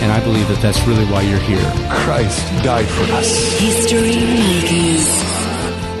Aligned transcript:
And 0.00 0.10
I 0.10 0.22
believe 0.24 0.48
that 0.48 0.60
that's 0.60 0.80
really 0.86 1.04
why 1.06 1.22
you're 1.22 1.38
here. 1.38 1.72
Christ 1.90 2.46
died 2.64 2.86
for 2.86 3.04
us. 3.14 3.58
History 3.58 4.16
Makers. 4.16 5.08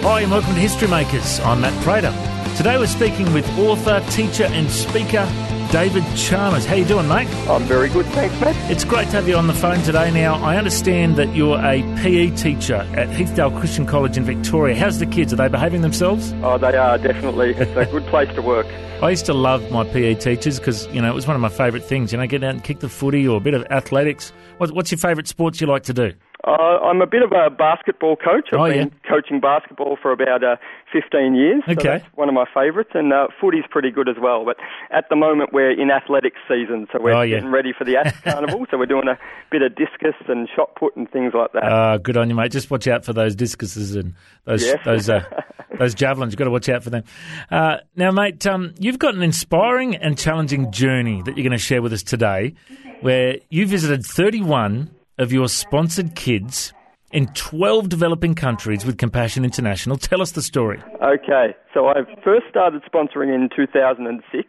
Hi, 0.02 0.22
and 0.22 0.30
welcome 0.30 0.54
to 0.54 0.60
History 0.60 0.88
Makers. 0.88 1.40
I'm 1.40 1.60
Matt 1.60 1.74
Prater. 1.84 2.12
Today 2.56 2.78
we're 2.78 2.86
speaking 2.86 3.32
with 3.32 3.48
author, 3.58 4.04
teacher, 4.10 4.44
and 4.44 4.70
speaker 4.70 5.26
David 5.72 6.04
Chalmers. 6.16 6.66
How 6.66 6.74
you 6.74 6.84
doing, 6.84 7.08
mate? 7.08 7.26
I'm 7.48 7.62
very 7.62 7.88
good, 7.88 8.04
thanks, 8.04 8.38
mate. 8.42 8.54
It's 8.70 8.84
great 8.84 9.06
to 9.06 9.12
have 9.12 9.26
you 9.26 9.36
on 9.36 9.46
the 9.46 9.54
phone 9.54 9.80
today. 9.80 10.10
Now, 10.10 10.34
I 10.34 10.58
understand 10.58 11.16
that 11.16 11.34
you're 11.34 11.58
a 11.58 11.80
PE 12.02 12.36
teacher 12.36 12.86
at 12.94 13.08
Heathdale 13.08 13.58
Christian 13.58 13.86
College 13.86 14.18
in 14.18 14.24
Victoria. 14.24 14.76
How's 14.76 14.98
the 14.98 15.06
kids? 15.06 15.32
Are 15.32 15.36
they 15.36 15.48
behaving 15.48 15.80
themselves? 15.80 16.34
Oh, 16.42 16.58
they 16.58 16.76
are 16.76 16.98
definitely. 16.98 17.54
It's 17.62 17.74
a 17.74 17.90
good 17.90 18.04
place 18.08 18.28
to 18.34 18.42
work. 18.42 18.66
I 19.02 19.08
used 19.08 19.24
to 19.26 19.32
love 19.32 19.70
my 19.70 19.82
PE 19.84 20.16
teachers 20.16 20.58
because, 20.58 20.86
you 20.88 21.00
know, 21.00 21.10
it 21.10 21.14
was 21.14 21.26
one 21.26 21.36
of 21.36 21.40
my 21.40 21.48
favourite 21.48 21.86
things. 21.86 22.12
You 22.12 22.18
know, 22.18 22.26
get 22.26 22.44
out 22.44 22.50
and 22.50 22.62
kick 22.62 22.80
the 22.80 22.90
footy 22.90 23.26
or 23.26 23.38
a 23.38 23.40
bit 23.40 23.54
of 23.54 23.64
athletics. 23.70 24.30
What's 24.58 24.90
your 24.90 24.98
favourite 24.98 25.26
sports 25.26 25.58
you 25.62 25.66
like 25.66 25.84
to 25.84 25.94
do? 25.94 26.12
Uh, 26.44 26.50
I'm 26.82 27.00
a 27.00 27.06
bit 27.06 27.22
of 27.22 27.30
a 27.30 27.50
basketball 27.50 28.16
coach. 28.16 28.48
I've 28.52 28.58
Oh, 28.58 28.68
been 28.68 28.88
yeah. 28.92 29.08
coaching 29.08 29.38
basketball 29.38 29.96
for 30.02 30.10
about 30.10 30.42
uh, 30.42 30.56
15 30.92 31.36
years. 31.36 31.62
so 31.66 31.72
Okay. 31.72 31.82
that's 31.98 32.04
one 32.16 32.28
of 32.28 32.34
my 32.34 32.46
favourites. 32.52 32.90
And 32.94 33.12
uh, 33.12 33.28
footy's 33.40 33.62
pretty 33.70 33.92
good 33.92 34.08
as 34.08 34.16
well. 34.20 34.44
But 34.44 34.56
at 34.90 35.08
the 35.08 35.14
moment, 35.14 35.52
we're 35.52 35.70
in 35.70 35.90
athletics 35.92 36.38
season, 36.48 36.88
so 36.92 37.00
we're 37.00 37.12
Oh, 37.12 37.22
yeah. 37.22 37.36
getting 37.36 37.52
ready 37.52 37.72
for 37.76 37.84
the 37.84 37.96
Ash 37.96 38.20
Carnival. 38.24 38.66
So 38.72 38.76
we're 38.78 38.86
doing 38.86 39.06
a 39.06 39.16
bit 39.52 39.62
of 39.62 39.76
discus 39.76 40.16
and 40.28 40.48
shot 40.54 40.74
put 40.74 40.96
and 40.96 41.08
things 41.10 41.32
like 41.32 41.52
that. 41.52 41.62
Uh, 41.62 41.98
good 41.98 42.16
on 42.16 42.28
you, 42.28 42.34
mate. 42.34 42.50
Just 42.50 42.70
watch 42.72 42.88
out 42.88 43.04
for 43.04 43.12
those 43.12 43.36
discuses 43.36 43.94
and 43.94 44.14
those 44.44 44.64
Yes. 44.64 44.78
those 44.84 45.08
uh, 45.08 45.22
those 45.78 45.94
javelins. 45.94 46.32
You've 46.32 46.38
got 46.38 46.44
to 46.46 46.50
watch 46.50 46.68
out 46.68 46.82
for 46.82 46.90
them. 46.90 47.04
Uh, 47.52 47.76
now, 47.94 48.10
mate, 48.10 48.44
um, 48.48 48.74
you've 48.80 48.98
got 48.98 49.14
an 49.14 49.22
inspiring 49.22 49.94
and 49.94 50.18
challenging 50.18 50.72
journey 50.72 51.22
that 51.22 51.36
you're 51.36 51.44
going 51.44 51.52
to 51.52 51.58
share 51.58 51.82
with 51.82 51.92
us 51.92 52.02
today, 52.02 52.54
where 53.00 53.36
you 53.48 53.64
visited 53.66 54.04
31 54.04 54.90
of 55.18 55.32
your 55.32 55.48
sponsored 55.48 56.14
kids 56.14 56.72
in 57.12 57.26
12 57.34 57.88
developing 57.88 58.34
countries 58.34 58.84
with 58.84 58.96
Compassion 58.98 59.44
International. 59.44 59.96
Tell 59.96 60.22
us 60.22 60.32
the 60.32 60.42
story. 60.42 60.82
Okay, 61.02 61.54
so 61.74 61.88
I 61.88 61.96
first 62.24 62.46
started 62.48 62.82
sponsoring 62.82 63.34
in 63.34 63.48
2006. 63.54 64.48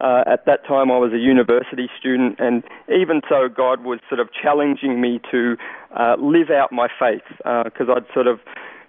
Uh, 0.00 0.24
at 0.26 0.44
that 0.44 0.66
time, 0.66 0.90
I 0.90 0.98
was 0.98 1.12
a 1.12 1.18
university 1.18 1.88
student, 1.98 2.36
and 2.40 2.64
even 2.88 3.22
so, 3.28 3.48
God 3.48 3.84
was 3.84 4.00
sort 4.08 4.20
of 4.20 4.28
challenging 4.32 5.00
me 5.00 5.20
to 5.30 5.56
uh, 5.96 6.16
live 6.18 6.50
out 6.50 6.72
my 6.72 6.88
faith 6.98 7.22
because 7.64 7.86
I'd 7.88 8.12
sort 8.12 8.26
of 8.26 8.40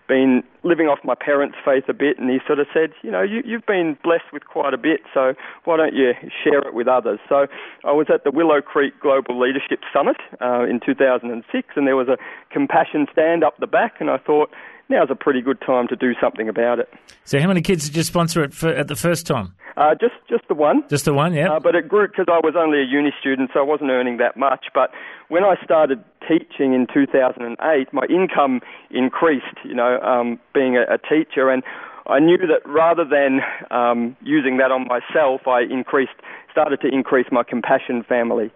been 0.08 0.44
living 0.64 0.88
off 0.88 1.00
my 1.04 1.16
parents' 1.16 1.58
faith 1.64 1.86
a 1.88 1.94
bit, 1.94 2.18
and 2.20 2.30
He 2.30 2.40
sort 2.46 2.60
of 2.60 2.68
said, 2.74 2.92
you 3.02 3.12
know, 3.12 3.22
you, 3.22 3.42
you've 3.46 3.66
been 3.66 3.98
blessed 4.04 4.32
with 4.32 4.46
quite 4.46 4.74
a 4.74 4.78
bit, 4.78 5.02
so 5.14 5.34
why 5.66 5.78
don't 5.78 5.94
you 5.94 6.14
share 6.44 6.60
it 6.60 6.74
with 6.74 6.88
others? 6.88 7.20
So 7.28 7.48
I 7.84 7.92
was 7.92 8.08
at 8.14 8.24
the 8.24 8.32
Willow 8.32 8.62
Creek 8.62 8.94
Global 9.02 9.40
Leadership 9.40 9.80
Summit 9.94 10.18
uh, 10.42 10.64
in 10.64 10.80
2006, 10.86 11.68
and 11.76 11.88
there 11.88 11.96
was 11.96 12.08
a 12.08 12.18
compassion 12.52 13.08
stand 13.12 13.44
up 13.44 13.58
the 13.60 13.68
back, 13.68 13.96
and 14.00 14.10
I 14.10 14.18
thought. 14.18 14.50
Now's 14.88 15.10
a 15.10 15.16
pretty 15.16 15.42
good 15.42 15.60
time 15.66 15.88
to 15.88 15.96
do 15.96 16.14
something 16.22 16.48
about 16.48 16.78
it. 16.78 16.94
So, 17.24 17.40
how 17.40 17.48
many 17.48 17.64
kids 17.64 17.88
did 17.88 17.98
you 17.98 18.04
sponsor 18.04 18.44
at, 18.44 18.54
fir- 18.54 18.76
at 18.76 18.88
the 18.88 18.96
first 18.96 19.26
time? 19.26 19.56
Uh, 19.78 19.96
just 20.00 20.14
just 20.30 20.48
the 20.48 20.54
one. 20.54 20.84
Just 20.90 21.06
the 21.06 21.14
one, 21.14 21.34
yeah. 21.34 21.54
Uh, 21.54 21.60
but 21.60 21.76
it 21.76 21.88
grew 21.90 22.08
because 22.08 22.28
I 22.30 22.40
was 22.40 22.54
only 22.56 22.80
a 22.80 22.86
uni 22.86 23.12
student, 23.20 23.50
so 23.54 23.60
I 23.60 23.64
wasn't 23.64 23.90
earning 23.90 24.18
that 24.18 24.38
much. 24.38 24.68
But 24.74 24.92
when 25.28 25.44
I 25.44 25.56
started 25.64 26.04
teaching 26.28 26.74
in 26.74 26.88
2008, 26.94 27.94
my 27.94 28.06
income 28.10 28.62
increased, 28.90 29.58
you 29.64 29.74
know, 29.74 30.00
um, 30.02 30.40
being 30.54 30.78
a, 30.78 30.82
a 30.94 30.98
teacher. 30.98 31.50
And 31.50 31.64
I 32.08 32.20
knew 32.20 32.38
that 32.38 32.68
rather 32.70 33.04
than 33.04 33.42
um, 33.72 34.16
using 34.22 34.58
that 34.58 34.72
on 34.72 34.88
myself, 34.88 35.48
I 35.48 35.62
increased, 35.62 36.14
started 36.52 36.82
to 36.82 36.88
increase 36.88 37.28
my 37.32 37.44
compassion 37.44 38.04
family. 38.08 38.52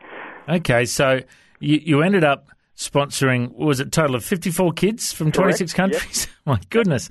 Okay, 0.47 0.85
so 0.85 1.21
you, 1.59 1.79
you 1.83 2.01
ended 2.01 2.23
up 2.23 2.49
sponsoring, 2.75 3.53
was 3.55 3.79
it, 3.79 3.87
a 3.87 3.89
total 3.89 4.15
of 4.15 4.23
54 4.23 4.71
kids 4.73 5.11
from 5.11 5.31
26 5.31 5.73
Correct, 5.73 5.93
countries? 5.93 6.27
My 6.45 6.59
goodness. 6.69 7.09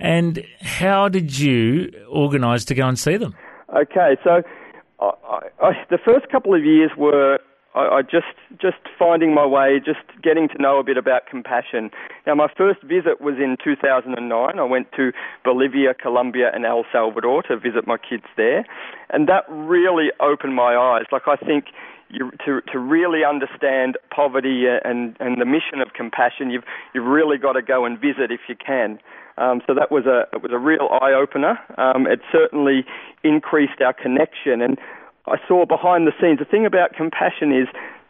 And 0.00 0.44
how 0.60 1.08
did 1.08 1.38
you 1.38 1.92
organise 2.08 2.64
to 2.66 2.74
go 2.74 2.88
and 2.88 2.98
see 2.98 3.16
them? 3.16 3.34
Okay, 3.76 4.16
so 4.24 4.42
I, 5.00 5.40
I, 5.62 5.72
the 5.90 5.98
first 6.02 6.28
couple 6.30 6.54
of 6.54 6.64
years 6.64 6.90
were 6.96 7.38
I, 7.74 7.98
I 7.98 8.02
just 8.02 8.34
just 8.60 8.78
finding 8.98 9.34
my 9.34 9.46
way, 9.46 9.80
just 9.84 10.00
getting 10.22 10.48
to 10.48 10.60
know 10.60 10.78
a 10.78 10.84
bit 10.84 10.96
about 10.96 11.26
compassion. 11.26 11.90
Now, 12.26 12.34
my 12.34 12.48
first 12.56 12.82
visit 12.82 13.20
was 13.20 13.36
in 13.38 13.56
2009. 13.62 14.58
I 14.58 14.62
went 14.62 14.92
to 14.96 15.12
Bolivia, 15.44 15.94
Colombia, 15.94 16.50
and 16.52 16.64
El 16.64 16.84
Salvador 16.92 17.42
to 17.44 17.56
visit 17.56 17.86
my 17.86 17.96
kids 17.96 18.24
there, 18.36 18.64
and 19.10 19.28
that 19.28 19.44
really 19.48 20.08
opened 20.20 20.54
my 20.54 20.74
eyes. 20.76 21.06
Like 21.12 21.26
I 21.26 21.36
think. 21.36 21.66
You, 22.14 22.30
to 22.44 22.60
to 22.70 22.78
really 22.78 23.24
understand 23.24 23.96
poverty 24.14 24.66
and 24.68 25.16
and 25.18 25.40
the 25.40 25.46
mission 25.46 25.80
of 25.80 25.94
compassion, 25.94 26.50
you've 26.50 26.64
you've 26.92 27.06
really 27.06 27.38
got 27.38 27.54
to 27.54 27.62
go 27.62 27.86
and 27.86 27.98
visit 27.98 28.30
if 28.30 28.40
you 28.50 28.54
can. 28.54 28.98
Um, 29.38 29.62
so 29.66 29.72
that 29.72 29.90
was 29.90 30.04
a 30.04 30.28
it 30.36 30.42
was 30.42 30.52
a 30.52 30.58
real 30.58 30.88
eye 31.00 31.14
opener. 31.14 31.58
Um, 31.78 32.06
it 32.06 32.20
certainly 32.30 32.84
increased 33.24 33.80
our 33.80 33.94
connection, 33.94 34.60
and 34.60 34.78
I 35.26 35.36
saw 35.46 35.66
behind 35.66 36.06
the 36.06 36.12
scenes. 36.20 36.38
The 36.38 36.44
thing 36.44 36.66
about 36.66 36.94
compassion 36.94 37.52
is 37.52 37.68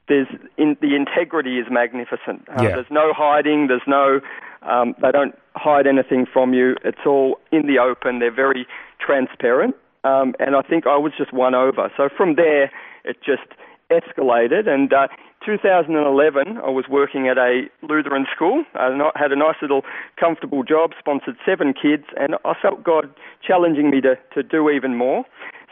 there's 0.09 0.28
in, 0.56 0.77
the 0.81 0.97
integrity 0.97 1.59
is 1.59 1.67
magnificent. 1.71 2.49
Uh, 2.49 2.62
Yeah. 2.62 2.75
There's 2.77 2.91
no 2.91 3.12
hiding. 3.12 3.69
There's 3.69 3.87
no 3.87 4.21
um, 4.62 4.95
they 5.03 5.11
don't 5.11 5.37
hide 5.56 5.87
anything 5.87 6.27
from 6.33 6.55
you. 6.55 6.77
It's 6.84 7.05
all 7.05 7.39
in 7.50 7.67
the 7.67 7.78
open. 7.78 8.21
They're 8.21 8.31
very 8.31 8.67
transparent, 9.05 9.75
um, 10.05 10.34
and 10.39 10.55
I 10.55 10.62
think 10.62 10.87
I 10.87 10.97
was 10.97 11.12
just 11.19 11.33
won 11.33 11.55
over. 11.55 11.91
So 11.97 12.09
from 12.17 12.37
there, 12.37 12.71
it 13.05 13.17
just 13.25 13.43
escalated. 13.91 14.69
And 14.69 14.93
uh, 14.93 15.09
2011, 15.44 16.59
I 16.59 16.71
was 16.71 16.84
working 16.89 17.29
at 17.29 17.39
a 17.39 17.65
Lutheran 17.83 18.27
school. 18.34 18.65
I 18.75 19.11
had 19.17 19.33
a 19.33 19.37
nice 19.37 19.56
little 19.61 19.83
comfortable 20.19 20.62
job, 20.62 20.93
sponsored 20.99 21.37
seven 21.44 21.75
kids, 21.75 22.05
and 22.17 22.37
I 22.44 22.55
felt 22.61 22.84
God 22.84 23.11
challenging 23.47 23.91
me 23.91 24.00
to, 24.03 24.17
to 24.34 24.43
do 24.43 24.71
even 24.71 24.97
more. 24.97 25.25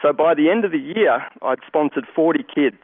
So 0.02 0.12
by 0.12 0.34
the 0.34 0.50
end 0.50 0.64
of 0.64 0.72
the 0.72 0.78
year, 0.78 1.26
I'd 1.42 1.58
sponsored 1.66 2.06
40 2.14 2.44
kids. 2.54 2.78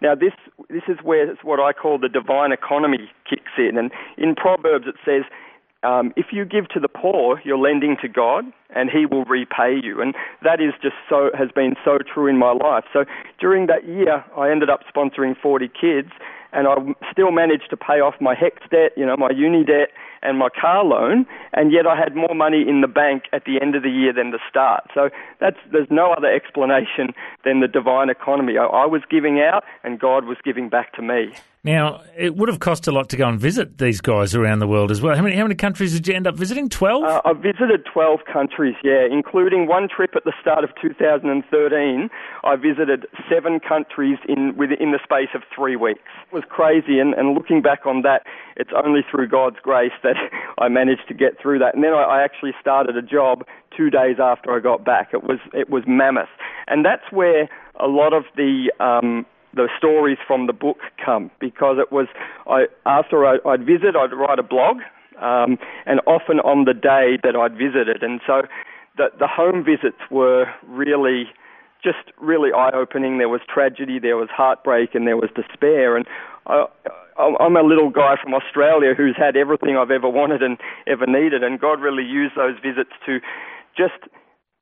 Now 0.00 0.14
this 0.14 0.32
this 0.68 0.82
is 0.88 0.98
where 1.02 1.34
what 1.42 1.60
I 1.60 1.72
call 1.72 1.98
the 1.98 2.08
divine 2.08 2.52
economy 2.52 3.10
kicks 3.28 3.52
in, 3.58 3.76
and 3.76 3.90
in 4.16 4.34
Proverbs 4.34 4.86
it 4.86 4.94
says, 5.04 5.24
um, 5.82 6.12
"If 6.16 6.26
you 6.32 6.44
give 6.44 6.68
to 6.68 6.80
the 6.80 6.88
poor, 6.88 7.40
you're 7.44 7.58
lending 7.58 7.96
to 8.02 8.08
God, 8.08 8.44
and 8.70 8.90
He 8.90 9.06
will 9.06 9.24
repay 9.24 9.74
you." 9.74 10.00
And 10.00 10.14
that 10.42 10.60
is 10.60 10.72
just 10.80 10.94
so 11.08 11.30
has 11.36 11.50
been 11.50 11.74
so 11.84 11.98
true 11.98 12.28
in 12.28 12.38
my 12.38 12.52
life. 12.52 12.84
So 12.92 13.04
during 13.40 13.66
that 13.66 13.86
year, 13.86 14.24
I 14.36 14.50
ended 14.50 14.70
up 14.70 14.82
sponsoring 14.86 15.36
40 15.36 15.68
kids, 15.68 16.10
and 16.52 16.68
I 16.68 16.76
still 17.10 17.32
managed 17.32 17.70
to 17.70 17.76
pay 17.76 18.00
off 18.00 18.20
my 18.20 18.36
HECS 18.36 18.68
debt, 18.70 18.92
you 18.96 19.04
know, 19.04 19.16
my 19.16 19.30
uni 19.30 19.64
debt, 19.64 19.90
and 20.22 20.38
my 20.38 20.48
car 20.48 20.84
loan, 20.84 21.26
and 21.52 21.72
yet 21.72 21.86
I 21.86 21.96
had 21.96 22.14
more 22.14 22.34
money 22.34 22.64
in 22.68 22.80
the 22.80 22.88
bank 22.88 23.24
at 23.32 23.44
the 23.44 23.60
end 23.60 23.74
of 23.74 23.82
the 23.82 23.90
year 23.90 24.12
than 24.12 24.30
the 24.30 24.40
start. 24.48 24.84
So 24.94 25.10
that's 25.40 25.58
there's 25.72 25.88
no 25.90 26.12
other 26.12 26.32
explanation 26.32 27.14
than 27.44 27.60
the 27.60 27.68
divine 27.68 28.10
economy. 28.10 28.58
I, 28.58 28.64
I 28.64 28.86
was 28.86 29.02
giving 29.10 29.40
out, 29.40 29.64
and 29.84 29.98
God 29.98 30.24
was 30.24 30.38
giving 30.44 30.68
back 30.68 30.92
to 30.94 31.02
me. 31.02 31.32
Now, 31.64 32.02
it 32.16 32.36
would 32.36 32.48
have 32.48 32.60
cost 32.60 32.86
a 32.86 32.92
lot 32.92 33.08
to 33.10 33.16
go 33.16 33.28
and 33.28 33.38
visit 33.38 33.78
these 33.78 34.00
guys 34.00 34.34
around 34.34 34.60
the 34.60 34.68
world 34.68 34.92
as 34.92 35.02
well. 35.02 35.16
How 35.16 35.22
many, 35.22 35.36
how 35.36 35.42
many 35.42 35.56
countries 35.56 35.92
did 35.92 36.06
you 36.06 36.14
end 36.14 36.26
up 36.26 36.36
visiting? 36.36 36.68
12? 36.68 37.02
Uh, 37.02 37.20
I 37.24 37.32
visited 37.32 37.84
12 37.92 38.20
countries, 38.32 38.76
yeah, 38.84 39.04
including 39.10 39.66
one 39.66 39.88
trip 39.88 40.12
at 40.14 40.24
the 40.24 40.32
start 40.40 40.62
of 40.62 40.70
2013. 40.80 42.08
I 42.44 42.56
visited 42.56 43.06
seven 43.28 43.58
countries 43.58 44.18
in 44.28 44.56
within 44.56 44.92
the 44.92 45.00
space 45.02 45.30
of 45.34 45.42
three 45.54 45.74
weeks. 45.74 46.00
It 46.30 46.34
was 46.34 46.44
crazy, 46.48 47.00
and, 47.00 47.12
and 47.14 47.34
looking 47.34 47.60
back 47.60 47.86
on 47.86 48.02
that, 48.02 48.22
it's 48.56 48.70
only 48.72 49.00
through 49.10 49.28
God's 49.28 49.58
grace 49.60 49.92
that 50.04 50.07
I 50.58 50.68
managed 50.68 51.08
to 51.08 51.14
get 51.14 51.40
through 51.40 51.58
that. 51.60 51.74
And 51.74 51.84
then 51.84 51.92
I, 51.92 52.02
I 52.02 52.22
actually 52.22 52.52
started 52.60 52.96
a 52.96 53.02
job 53.02 53.44
two 53.76 53.90
days 53.90 54.16
after 54.20 54.54
I 54.54 54.60
got 54.60 54.84
back. 54.84 55.10
It 55.12 55.22
was 55.22 55.38
it 55.52 55.70
was 55.70 55.84
mammoth, 55.86 56.28
and 56.66 56.84
that's 56.84 57.10
where 57.10 57.48
a 57.80 57.86
lot 57.86 58.12
of 58.12 58.24
the 58.36 58.72
um, 58.80 59.26
the 59.54 59.68
stories 59.76 60.18
from 60.26 60.46
the 60.46 60.52
book 60.52 60.78
come 61.04 61.30
because 61.40 61.76
it 61.78 61.92
was 61.92 62.06
I 62.46 62.66
after 62.86 63.26
I, 63.26 63.38
I'd 63.46 63.64
visit, 63.64 63.96
I'd 63.96 64.12
write 64.12 64.38
a 64.38 64.42
blog, 64.42 64.78
um, 65.20 65.58
and 65.86 66.00
often 66.06 66.40
on 66.40 66.64
the 66.64 66.74
day 66.74 67.18
that 67.22 67.36
I'd 67.36 67.52
visited, 67.52 68.02
and 68.02 68.20
so 68.26 68.42
the 68.96 69.08
the 69.18 69.28
home 69.28 69.64
visits 69.64 69.98
were 70.10 70.46
really 70.66 71.26
just 71.82 72.12
really 72.20 72.50
eye 72.52 72.70
opening. 72.74 73.18
There 73.18 73.28
was 73.28 73.40
tragedy, 73.48 73.98
there 73.98 74.16
was 74.16 74.28
heartbreak, 74.30 74.94
and 74.94 75.06
there 75.06 75.16
was 75.16 75.30
despair, 75.34 75.96
and 75.96 76.06
I 76.46 76.66
I'm 77.18 77.36
I'm 77.40 77.56
a 77.56 77.62
little 77.62 77.90
guy 77.90 78.14
from 78.22 78.34
Australia 78.34 78.94
who's 78.96 79.16
had 79.16 79.36
everything 79.36 79.76
I've 79.76 79.90
ever 79.90 80.08
wanted 80.08 80.42
and 80.42 80.58
ever 80.86 81.06
needed, 81.06 81.42
and 81.42 81.60
God 81.60 81.80
really 81.80 82.04
used 82.04 82.36
those 82.36 82.56
visits 82.62 82.92
to 83.06 83.18
just 83.76 84.00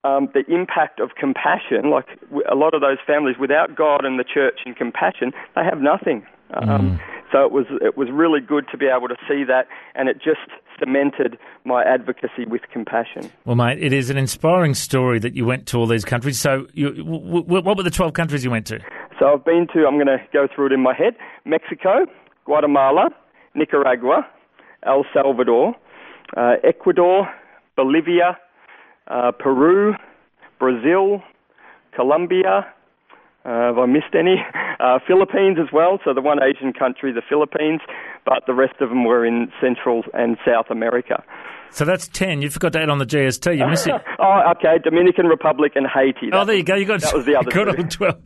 um, 0.04 0.28
the 0.34 0.44
impact 0.52 1.00
of 1.00 1.10
compassion. 1.18 1.90
Like 1.90 2.06
a 2.50 2.54
lot 2.54 2.74
of 2.74 2.80
those 2.80 2.98
families, 3.06 3.36
without 3.38 3.76
God 3.76 4.04
and 4.04 4.18
the 4.18 4.24
church 4.24 4.60
and 4.64 4.76
compassion, 4.76 5.32
they 5.54 5.64
have 5.64 5.80
nothing. 5.80 6.24
Um, 6.54 7.00
So 7.32 7.44
it 7.44 7.50
was 7.50 7.66
it 7.82 7.96
was 7.96 8.08
really 8.12 8.40
good 8.40 8.66
to 8.70 8.78
be 8.78 8.86
able 8.86 9.08
to 9.08 9.16
see 9.28 9.42
that, 9.44 9.66
and 9.96 10.08
it 10.08 10.16
just 10.16 10.46
cemented 10.78 11.38
my 11.64 11.82
advocacy 11.82 12.44
with 12.46 12.62
compassion. 12.72 13.30
Well, 13.44 13.56
mate, 13.56 13.82
it 13.82 13.92
is 13.92 14.10
an 14.10 14.16
inspiring 14.16 14.74
story 14.74 15.18
that 15.18 15.34
you 15.34 15.44
went 15.44 15.66
to 15.68 15.78
all 15.78 15.86
these 15.86 16.04
countries. 16.04 16.38
So, 16.38 16.68
you, 16.72 16.94
w- 16.94 17.42
w- 17.42 17.62
what 17.64 17.76
were 17.76 17.82
the 17.82 17.90
12 17.90 18.12
countries 18.12 18.44
you 18.44 18.50
went 18.50 18.66
to? 18.66 18.78
So 19.18 19.32
I've 19.32 19.44
been 19.44 19.66
to, 19.74 19.86
I'm 19.86 19.94
going 19.96 20.06
to 20.06 20.18
go 20.32 20.46
through 20.54 20.66
it 20.66 20.72
in 20.72 20.80
my 20.80 20.94
head 20.94 21.16
Mexico, 21.44 22.06
Guatemala, 22.46 23.10
Nicaragua, 23.54 24.26
El 24.86 25.04
Salvador, 25.12 25.74
uh, 26.36 26.54
Ecuador, 26.62 27.28
Bolivia, 27.76 28.38
uh, 29.08 29.32
Peru, 29.32 29.94
Brazil, 30.58 31.22
Colombia. 31.94 32.66
Uh, 33.44 33.48
have 33.48 33.78
I 33.78 33.86
missed 33.86 34.14
any? 34.14 34.36
Uh, 34.80 34.98
Philippines 35.06 35.58
as 35.60 35.68
well. 35.72 35.98
So 36.04 36.12
the 36.14 36.20
one 36.20 36.38
Asian 36.42 36.72
country, 36.72 37.12
the 37.12 37.22
Philippines, 37.28 37.80
but 38.24 38.44
the 38.46 38.54
rest 38.54 38.74
of 38.80 38.88
them 38.90 39.04
were 39.04 39.24
in 39.24 39.50
Central 39.60 40.02
and 40.14 40.36
South 40.46 40.66
America. 40.70 41.22
So 41.70 41.84
that's 41.84 42.06
10. 42.08 42.42
You 42.42 42.50
forgot 42.50 42.72
to 42.74 42.80
add 42.80 42.90
on 42.90 42.98
the 42.98 43.06
GST. 43.06 43.58
You 43.58 43.66
miss 43.66 43.86
it. 43.86 43.94
Oh, 44.18 44.52
okay. 44.52 44.78
Dominican 44.82 45.26
Republic 45.26 45.72
and 45.76 45.86
Haiti. 45.86 46.30
Oh, 46.32 46.44
there 46.44 46.56
you 46.56 46.62
go. 46.64 46.74
You 46.74 46.84
got 46.86 47.00
that 47.02 47.14
was 47.14 47.26
the 47.26 47.36
other 47.36 47.50
got 47.50 47.68
all 47.78 47.84
twelve. 47.86 48.16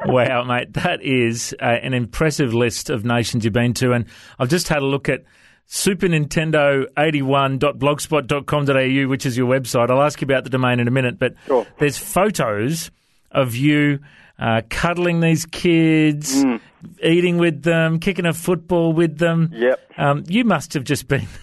wow, 0.06 0.42
mate, 0.44 0.72
that 0.74 1.00
is 1.02 1.54
uh, 1.62 1.66
an 1.66 1.94
impressive 1.94 2.52
list 2.52 2.90
of 2.90 3.04
nations 3.04 3.44
you've 3.44 3.54
been 3.54 3.72
to, 3.74 3.92
and 3.92 4.06
I've 4.40 4.48
just 4.48 4.66
had 4.68 4.82
a 4.82 4.86
look 4.86 5.08
at 5.08 5.22
Super 5.66 6.08
Nintendo 6.08 6.84
81.blogspot.com.au, 6.98 9.08
which 9.08 9.26
is 9.26 9.36
your 9.36 9.48
website. 9.48 9.90
I'll 9.90 10.02
ask 10.02 10.20
you 10.20 10.24
about 10.26 10.44
the 10.44 10.50
domain 10.50 10.80
in 10.80 10.88
a 10.88 10.90
minute, 10.90 11.18
but 11.18 11.34
Sure. 11.46 11.66
there's 11.78 11.98
photos 11.98 12.90
of 13.30 13.54
you 13.56 13.98
uh, 14.38 14.62
cuddling 14.70 15.20
these 15.20 15.44
kids, 15.44 16.42
Mm. 16.44 16.60
eating 17.02 17.36
with 17.36 17.62
them, 17.62 17.98
kicking 17.98 18.24
a 18.24 18.32
football 18.32 18.94
with 18.94 19.18
them. 19.18 19.50
Yep. 19.52 19.78
Um, 19.98 20.24
you 20.28 20.44
must 20.44 20.72
have 20.74 20.84
just 20.84 21.08
been. 21.08 21.26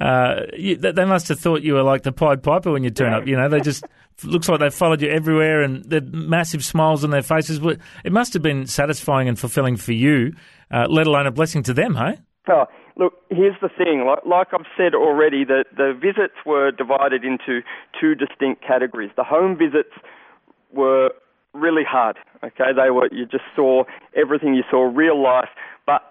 Uh, 0.00 0.46
you, 0.56 0.74
they 0.76 1.04
must 1.04 1.28
have 1.28 1.38
thought 1.38 1.62
you 1.62 1.74
were 1.74 1.82
like 1.84 2.02
the 2.02 2.10
Pied 2.10 2.42
Piper 2.42 2.72
when 2.72 2.82
you 2.82 2.90
turn 2.90 3.12
up. 3.12 3.24
You 3.28 3.36
know, 3.36 3.48
they 3.48 3.60
just 3.60 3.84
looks 4.24 4.48
like 4.48 4.58
they 4.58 4.68
followed 4.70 5.00
you 5.00 5.08
everywhere, 5.08 5.62
and 5.62 5.84
the 5.84 6.00
massive 6.00 6.64
smiles 6.64 7.04
on 7.04 7.10
their 7.10 7.22
faces. 7.22 7.60
It 8.04 8.10
must 8.12 8.32
have 8.32 8.42
been 8.42 8.66
satisfying 8.66 9.28
and 9.28 9.38
fulfilling 9.38 9.76
for 9.76 9.92
you, 9.92 10.32
uh, 10.72 10.86
let 10.88 11.06
alone 11.06 11.28
a 11.28 11.30
blessing 11.30 11.62
to 11.64 11.72
them, 11.74 11.94
hey? 11.94 12.18
Oh, 12.48 12.64
look, 12.96 13.12
here's 13.30 13.54
the 13.62 13.68
thing. 13.68 14.04
Like, 14.06 14.26
like 14.26 14.48
I've 14.52 14.66
said 14.76 14.92
already, 14.94 15.44
the, 15.44 15.64
the 15.76 15.92
visits 15.94 16.34
were 16.44 16.72
divided 16.72 17.22
into 17.24 17.60
two 18.00 18.16
distinct 18.16 18.66
categories. 18.66 19.10
The 19.16 19.24
home 19.24 19.56
visits 19.56 19.92
were 20.72 21.10
really 21.54 21.84
hard. 21.84 22.16
Okay, 22.42 22.72
they 22.74 22.90
were 22.90 23.08
you 23.12 23.26
just 23.26 23.44
saw 23.54 23.84
everything. 24.16 24.54
You 24.54 24.64
saw 24.70 24.82
real 24.82 25.20
life, 25.20 25.48
but 25.86 26.02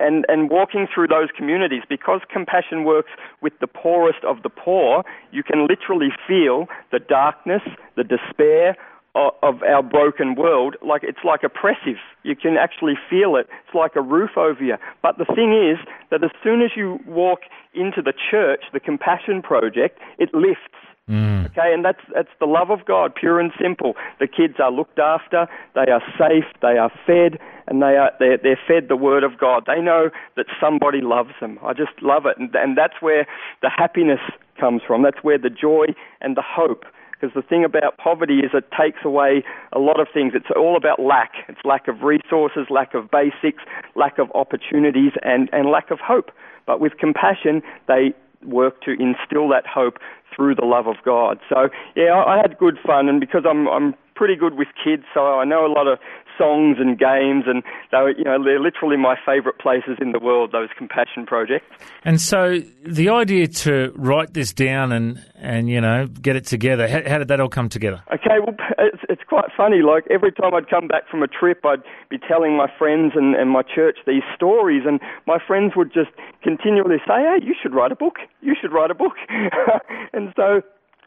and 0.00 0.24
and 0.28 0.50
walking 0.50 0.86
through 0.92 1.08
those 1.08 1.28
communities 1.36 1.82
because 1.88 2.20
compassion 2.32 2.84
works 2.84 3.10
with 3.40 3.52
the 3.60 3.66
poorest 3.66 4.24
of 4.24 4.42
the 4.42 4.50
poor. 4.50 5.04
You 5.30 5.42
can 5.42 5.66
literally 5.66 6.10
feel 6.26 6.66
the 6.90 6.98
darkness, 6.98 7.62
the 7.96 8.04
despair 8.04 8.76
of, 9.14 9.32
of 9.42 9.62
our 9.62 9.82
broken 9.82 10.34
world. 10.34 10.76
Like 10.82 11.02
it's 11.02 11.24
like 11.24 11.42
oppressive. 11.42 12.00
You 12.22 12.36
can 12.36 12.56
actually 12.56 12.94
feel 13.10 13.36
it. 13.36 13.46
It's 13.66 13.74
like 13.74 13.96
a 13.96 14.00
roof 14.02 14.36
over 14.36 14.62
you. 14.62 14.76
But 15.02 15.18
the 15.18 15.24
thing 15.24 15.52
is 15.52 15.78
that 16.10 16.22
as 16.22 16.30
soon 16.42 16.62
as 16.62 16.70
you 16.76 16.98
walk 17.06 17.40
into 17.74 18.02
the 18.02 18.12
church, 18.30 18.64
the 18.72 18.80
Compassion 18.80 19.42
Project, 19.42 19.98
it 20.18 20.32
lifts. 20.34 20.76
Mm. 21.12 21.44
Okay, 21.50 21.74
and 21.74 21.84
that's 21.84 22.00
that's 22.14 22.32
the 22.40 22.46
love 22.46 22.70
of 22.70 22.86
God, 22.86 23.14
pure 23.14 23.38
and 23.38 23.52
simple. 23.60 23.92
The 24.18 24.26
kids 24.26 24.54
are 24.58 24.72
looked 24.72 24.98
after, 24.98 25.46
they 25.74 25.92
are 25.92 26.02
safe, 26.16 26.48
they 26.62 26.78
are 26.78 26.90
fed, 27.06 27.38
and 27.66 27.82
they 27.82 27.98
are 28.00 28.12
they're, 28.18 28.38
they're 28.38 28.60
fed 28.66 28.88
the 28.88 28.96
Word 28.96 29.22
of 29.22 29.38
God. 29.38 29.64
They 29.66 29.82
know 29.82 30.08
that 30.36 30.46
somebody 30.58 31.02
loves 31.02 31.32
them. 31.38 31.58
I 31.62 31.74
just 31.74 32.00
love 32.00 32.24
it, 32.24 32.38
and, 32.38 32.48
and 32.54 32.78
that's 32.78 32.94
where 33.00 33.26
the 33.60 33.68
happiness 33.68 34.20
comes 34.58 34.80
from. 34.86 35.02
That's 35.02 35.22
where 35.22 35.36
the 35.36 35.50
joy 35.50 35.92
and 36.22 36.34
the 36.34 36.42
hope. 36.42 36.84
Because 37.12 37.34
the 37.34 37.46
thing 37.46 37.62
about 37.62 37.98
poverty 37.98 38.38
is 38.38 38.50
it 38.54 38.64
takes 38.72 39.04
away 39.04 39.44
a 39.72 39.78
lot 39.78 40.00
of 40.00 40.08
things. 40.12 40.32
It's 40.34 40.50
all 40.56 40.76
about 40.76 40.98
lack. 40.98 41.32
It's 41.46 41.60
lack 41.62 41.86
of 41.88 42.02
resources, 42.02 42.66
lack 42.70 42.94
of 42.94 43.10
basics, 43.10 43.62
lack 43.94 44.18
of 44.18 44.28
opportunities, 44.34 45.12
and, 45.22 45.48
and 45.52 45.70
lack 45.70 45.90
of 45.92 46.00
hope. 46.00 46.32
But 46.66 46.80
with 46.80 46.96
compassion, 46.98 47.62
they 47.86 48.14
work 48.44 48.80
to 48.82 48.92
instill 48.92 49.48
that 49.48 49.66
hope 49.66 49.98
through 50.34 50.54
the 50.54 50.64
love 50.64 50.86
of 50.86 50.96
God. 51.04 51.38
So 51.48 51.68
yeah, 51.94 52.12
I, 52.12 52.34
I 52.34 52.36
had 52.38 52.58
good 52.58 52.78
fun, 52.84 53.08
and 53.08 53.20
because 53.20 53.44
I'm 53.48 53.68
I'm 53.68 53.94
pretty 54.14 54.36
good 54.36 54.54
with 54.54 54.68
kids, 54.82 55.04
so 55.14 55.40
I 55.40 55.44
know 55.44 55.66
a 55.66 55.72
lot 55.72 55.86
of 55.86 55.98
songs 56.38 56.76
and 56.78 56.98
games, 56.98 57.44
and 57.46 57.62
they 57.90 57.98
were, 57.98 58.10
you 58.16 58.24
know 58.24 58.42
they're 58.42 58.60
literally 58.60 58.96
my 58.96 59.16
favourite 59.24 59.58
places 59.58 59.98
in 60.00 60.12
the 60.12 60.18
world. 60.18 60.52
Those 60.52 60.68
compassion 60.76 61.26
projects. 61.26 61.66
And 62.04 62.20
so 62.20 62.60
the 62.84 63.08
idea 63.10 63.46
to 63.48 63.92
write 63.96 64.34
this 64.34 64.52
down 64.52 64.92
and, 64.92 65.24
and 65.36 65.68
you 65.68 65.80
know, 65.80 66.06
get 66.06 66.36
it 66.36 66.46
together, 66.46 66.88
how, 66.88 67.08
how 67.08 67.18
did 67.18 67.28
that 67.28 67.40
all 67.40 67.48
come 67.48 67.68
together? 67.68 68.02
Okay, 68.12 68.38
well, 68.44 68.56
it's, 68.78 69.02
it's 69.08 69.22
quite 69.28 69.50
funny. 69.56 69.82
Like 69.82 70.04
every 70.10 70.32
time 70.32 70.54
I'd 70.54 70.68
come 70.68 70.88
back 70.88 71.08
from 71.08 71.22
a 71.22 71.28
trip, 71.28 71.64
I'd 71.64 71.82
be 72.10 72.18
telling 72.18 72.56
my 72.56 72.70
friends 72.78 73.12
and, 73.14 73.34
and 73.34 73.50
my 73.50 73.62
church 73.62 73.98
these 74.06 74.22
stories, 74.34 74.82
and 74.86 75.00
my 75.26 75.38
friends 75.44 75.72
would 75.76 75.92
just 75.92 76.10
continually 76.42 76.98
say, 77.06 77.22
"Hey, 77.22 77.38
you 77.42 77.54
should 77.60 77.74
write 77.74 77.92
a 77.92 77.96
book. 77.96 78.16
You 78.40 78.54
should 78.60 78.72
write 78.72 78.90
a 78.90 78.94
book." 78.94 79.14
and 80.12 80.32
so, 80.36 80.62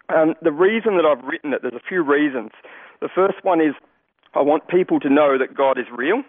um, 0.09 0.35
the 0.41 0.51
reason 0.51 0.97
that 0.97 1.05
I've 1.05 1.23
written 1.25 1.53
it, 1.53 1.61
there's 1.61 1.73
a 1.73 1.87
few 1.87 2.03
reasons. 2.03 2.51
The 3.01 3.09
first 3.13 3.43
one 3.43 3.61
is 3.61 3.75
I 4.35 4.41
want 4.41 4.67
people 4.67 4.99
to 4.99 5.09
know 5.09 5.37
that 5.37 5.55
God 5.55 5.77
is 5.77 5.85
real 5.95 6.23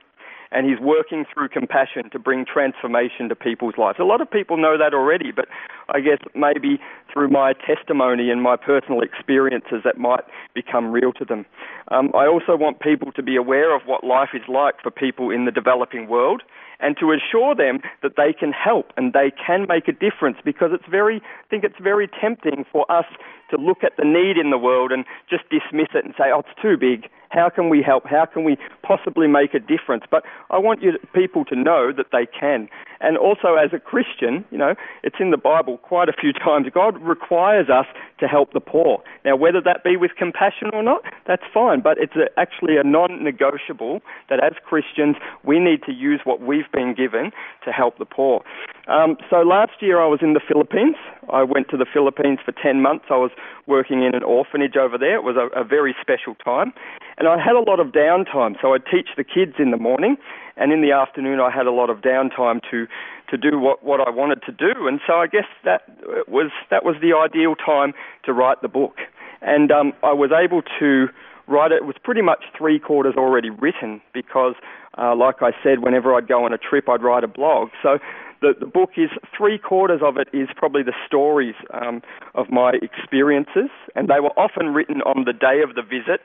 and 0.53 0.69
He's 0.69 0.79
working 0.81 1.25
through 1.32 1.49
compassion 1.49 2.08
to 2.12 2.19
bring 2.19 2.44
transformation 2.44 3.29
to 3.29 3.35
people's 3.35 3.75
lives. 3.76 3.99
A 4.00 4.05
lot 4.05 4.20
of 4.20 4.31
people 4.31 4.56
know 4.56 4.79
that 4.79 4.94
already, 4.94 5.32
but 5.35 5.47
I 5.88 6.00
guess 6.00 6.19
maybe 6.35 6.79
through 7.12 7.29
my 7.29 7.53
testimony 7.53 8.31
and 8.31 8.43
my 8.43 8.56
personal 8.56 9.00
experiences 9.00 9.82
that 9.85 9.99
might 9.99 10.25
become 10.55 10.93
real 10.93 11.12
to 11.14 11.25
them. 11.25 11.47
Um, 11.88 12.11
I 12.14 12.26
also 12.26 12.56
want 12.56 12.81
people 12.81 13.12
to 13.12 13.23
be 13.23 13.37
aware 13.37 13.75
of 13.75 13.82
what 13.87 14.05
life 14.05 14.31
is 14.35 14.43
like 14.49 14.81
for 14.82 14.91
people 14.91 15.31
in 15.31 15.44
the 15.44 15.52
developing 15.52 16.09
world 16.09 16.43
and 16.79 16.97
to 16.99 17.12
assure 17.12 17.55
them 17.55 17.81
that 18.02 18.12
they 18.17 18.32
can 18.32 18.52
help 18.52 18.93
and 18.97 19.12
they 19.12 19.32
can 19.44 19.67
make 19.69 19.88
a 19.88 19.92
difference 19.92 20.37
because 20.45 20.71
it's 20.73 20.85
very, 20.90 21.16
I 21.16 21.49
think 21.49 21.64
it's 21.64 21.80
very 21.83 22.09
tempting 22.21 22.64
for 22.71 22.90
us 22.90 23.07
to 23.50 23.57
look 23.57 23.83
at 23.83 23.92
the 23.97 24.04
need 24.04 24.37
in 24.37 24.50
the 24.50 24.59
world 24.59 24.92
and 24.92 25.04
just 25.30 25.45
dismiss 25.49 25.88
it 25.95 26.04
and 26.04 26.14
say, 26.19 26.25
oh, 26.35 26.40
it's 26.40 26.61
too 26.61 26.76
big. 26.76 27.09
How 27.37 27.50
can 27.50 27.69
we 27.69 27.83
help? 27.83 28.05
How 28.07 28.25
can 28.25 28.45
we 28.45 28.57
possibly 28.83 29.28
make 29.28 29.52
a 29.52 29.61
difference? 29.61 30.05
But 30.11 30.23
I 30.49 30.59
want 30.59 30.81
you 30.81 30.93
people 31.14 31.45
to 31.45 31.55
know 31.55 31.93
that 31.95 32.07
they 32.11 32.25
can. 32.25 32.69
And 33.00 33.19
also, 33.19 33.57
as 33.57 33.71
a 33.75 33.78
Christian, 33.78 34.43
you 34.50 34.57
know, 34.57 34.75
it's 35.02 35.16
in 35.21 35.31
the 35.31 35.37
Bible 35.37 35.76
quite 35.76 36.09
a 36.09 36.14
few 36.19 36.33
times. 36.47 36.66
God 36.73 36.97
requires 37.02 37.69
us 37.69 37.85
to 38.21 38.26
help 38.26 38.55
the 38.55 38.61
poor. 38.61 39.02
Now, 39.23 39.37
whether 39.37 39.61
that 39.61 39.85
be 39.85 39.99
with 39.99 40.12
compassion 40.16 40.71
or 40.73 40.83
not, 40.83 41.02
that's 41.26 41.43
fine. 41.52 41.83
But 41.83 41.99
it's 41.99 42.16
a, 42.16 42.26
actually 42.40 42.78
a 42.78 42.85
non-negotiable 42.85 44.00
that 44.31 44.43
as 44.43 44.52
Christians 44.64 45.16
we 45.45 45.59
need 45.59 45.83
to 45.85 45.93
use 45.93 46.21
what 46.25 46.40
we've 46.40 46.71
been 46.73 46.95
given 46.97 47.33
to 47.66 47.71
help 47.71 47.99
the 47.99 48.07
poor. 48.07 48.43
Um, 48.88 49.16
so 49.28 49.43
last 49.43 49.73
year 49.81 50.00
I 50.00 50.07
was 50.07 50.21
in 50.23 50.33
the 50.33 50.40
Philippines. 50.40 50.97
I 51.28 51.43
went 51.43 51.69
to 51.71 51.76
the 51.76 51.87
Philippines 51.93 52.38
for 52.45 52.52
10 52.52 52.81
months. 52.81 53.07
I 53.11 53.19
was 53.19 53.33
working 53.66 54.05
in 54.05 54.14
an 54.14 54.23
orphanage 54.23 54.76
over 54.76 54.97
there. 54.97 55.16
It 55.16 55.25
was 55.25 55.37
a, 55.37 55.61
a 55.61 55.64
very 55.64 55.95
special 56.00 56.35
time. 56.37 56.73
And 57.18 57.28
I 57.28 57.38
had 57.42 57.54
a 57.54 57.61
lot 57.61 57.80
of 57.80 57.88
downtime. 57.88 58.56
So 58.61 58.75
I'd 58.75 58.85
teach 58.87 59.08
the 59.16 59.25
kids 59.25 59.54
in 59.58 59.70
the 59.70 59.76
morning, 59.76 60.16
and 60.56 60.73
in 60.73 60.82
the 60.82 60.92
afternoon 60.92 61.40
I 61.40 61.50
had 61.50 61.66
a 61.66 61.73
lot 61.73 61.88
of 61.88 61.99
downtime 61.99 62.61
to, 62.70 62.87
to 63.30 63.37
do 63.37 63.58
what, 63.58 63.82
what 63.82 64.06
I 64.06 64.11
wanted 64.11 64.42
to 64.42 64.52
do. 64.52 64.87
And 64.87 65.00
so 65.06 65.14
I 65.14 65.26
guess 65.26 65.46
that 65.64 65.82
was, 66.28 66.50
that 66.70 66.85
was 66.85 66.96
the 67.00 67.16
ideal 67.16 67.54
time 67.54 67.94
to 68.25 68.32
write 68.32 68.61
the 68.62 68.68
book. 68.68 68.96
And 69.40 69.70
um, 69.70 69.92
I 70.02 70.12
was 70.12 70.30
able 70.32 70.62
to 70.78 71.08
write 71.46 71.73
it. 71.73 71.76
It 71.76 71.87
was 71.87 71.96
pretty 72.02 72.23
much 72.23 72.44
three 72.56 72.78
quarters 72.78 73.14
already 73.16 73.50
written 73.50 74.00
because, 74.12 74.54
uh, 74.99 75.14
like 75.14 75.37
I 75.40 75.52
said, 75.62 75.82
whenever 75.82 76.14
I'd 76.14 76.28
go 76.28 76.44
on 76.44 76.52
a 76.52 76.58
trip, 76.58 76.88
I'd 76.88 77.02
write 77.02 77.25
a 77.25 77.28
blog. 77.28 77.68
So 77.82 77.99
the, 78.40 78.52
the 78.58 78.66
book 78.66 78.90
is 78.96 79.11
three 79.37 79.58
quarters 79.58 80.00
of 80.04 80.16
it 80.16 80.28
is 80.32 80.49
probably 80.56 80.82
the 80.82 80.94
stories 81.06 81.54
um, 81.73 82.02
of 82.35 82.50
my 82.50 82.73
experiences, 82.82 83.70
and 83.94 84.08
they 84.08 84.20
were 84.20 84.37
often 84.37 84.75
written 84.75 85.00
on 85.02 85.25
the 85.25 85.32
day 85.32 85.62
of 85.62 85.75
the 85.75 85.82
visit. 85.82 86.20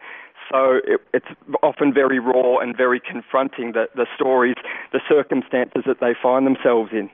So 0.52 0.80
it, 0.84 1.02
it's 1.14 1.26
often 1.64 1.94
very 1.94 2.20
raw 2.20 2.58
and 2.58 2.76
very 2.76 3.00
confronting, 3.00 3.72
the, 3.72 3.86
the 3.96 4.06
stories, 4.16 4.56
the 4.92 5.00
circumstances 5.08 5.84
that 5.88 6.00
they 6.02 6.14
find 6.22 6.46
themselves 6.46 6.92
in. 6.92 7.10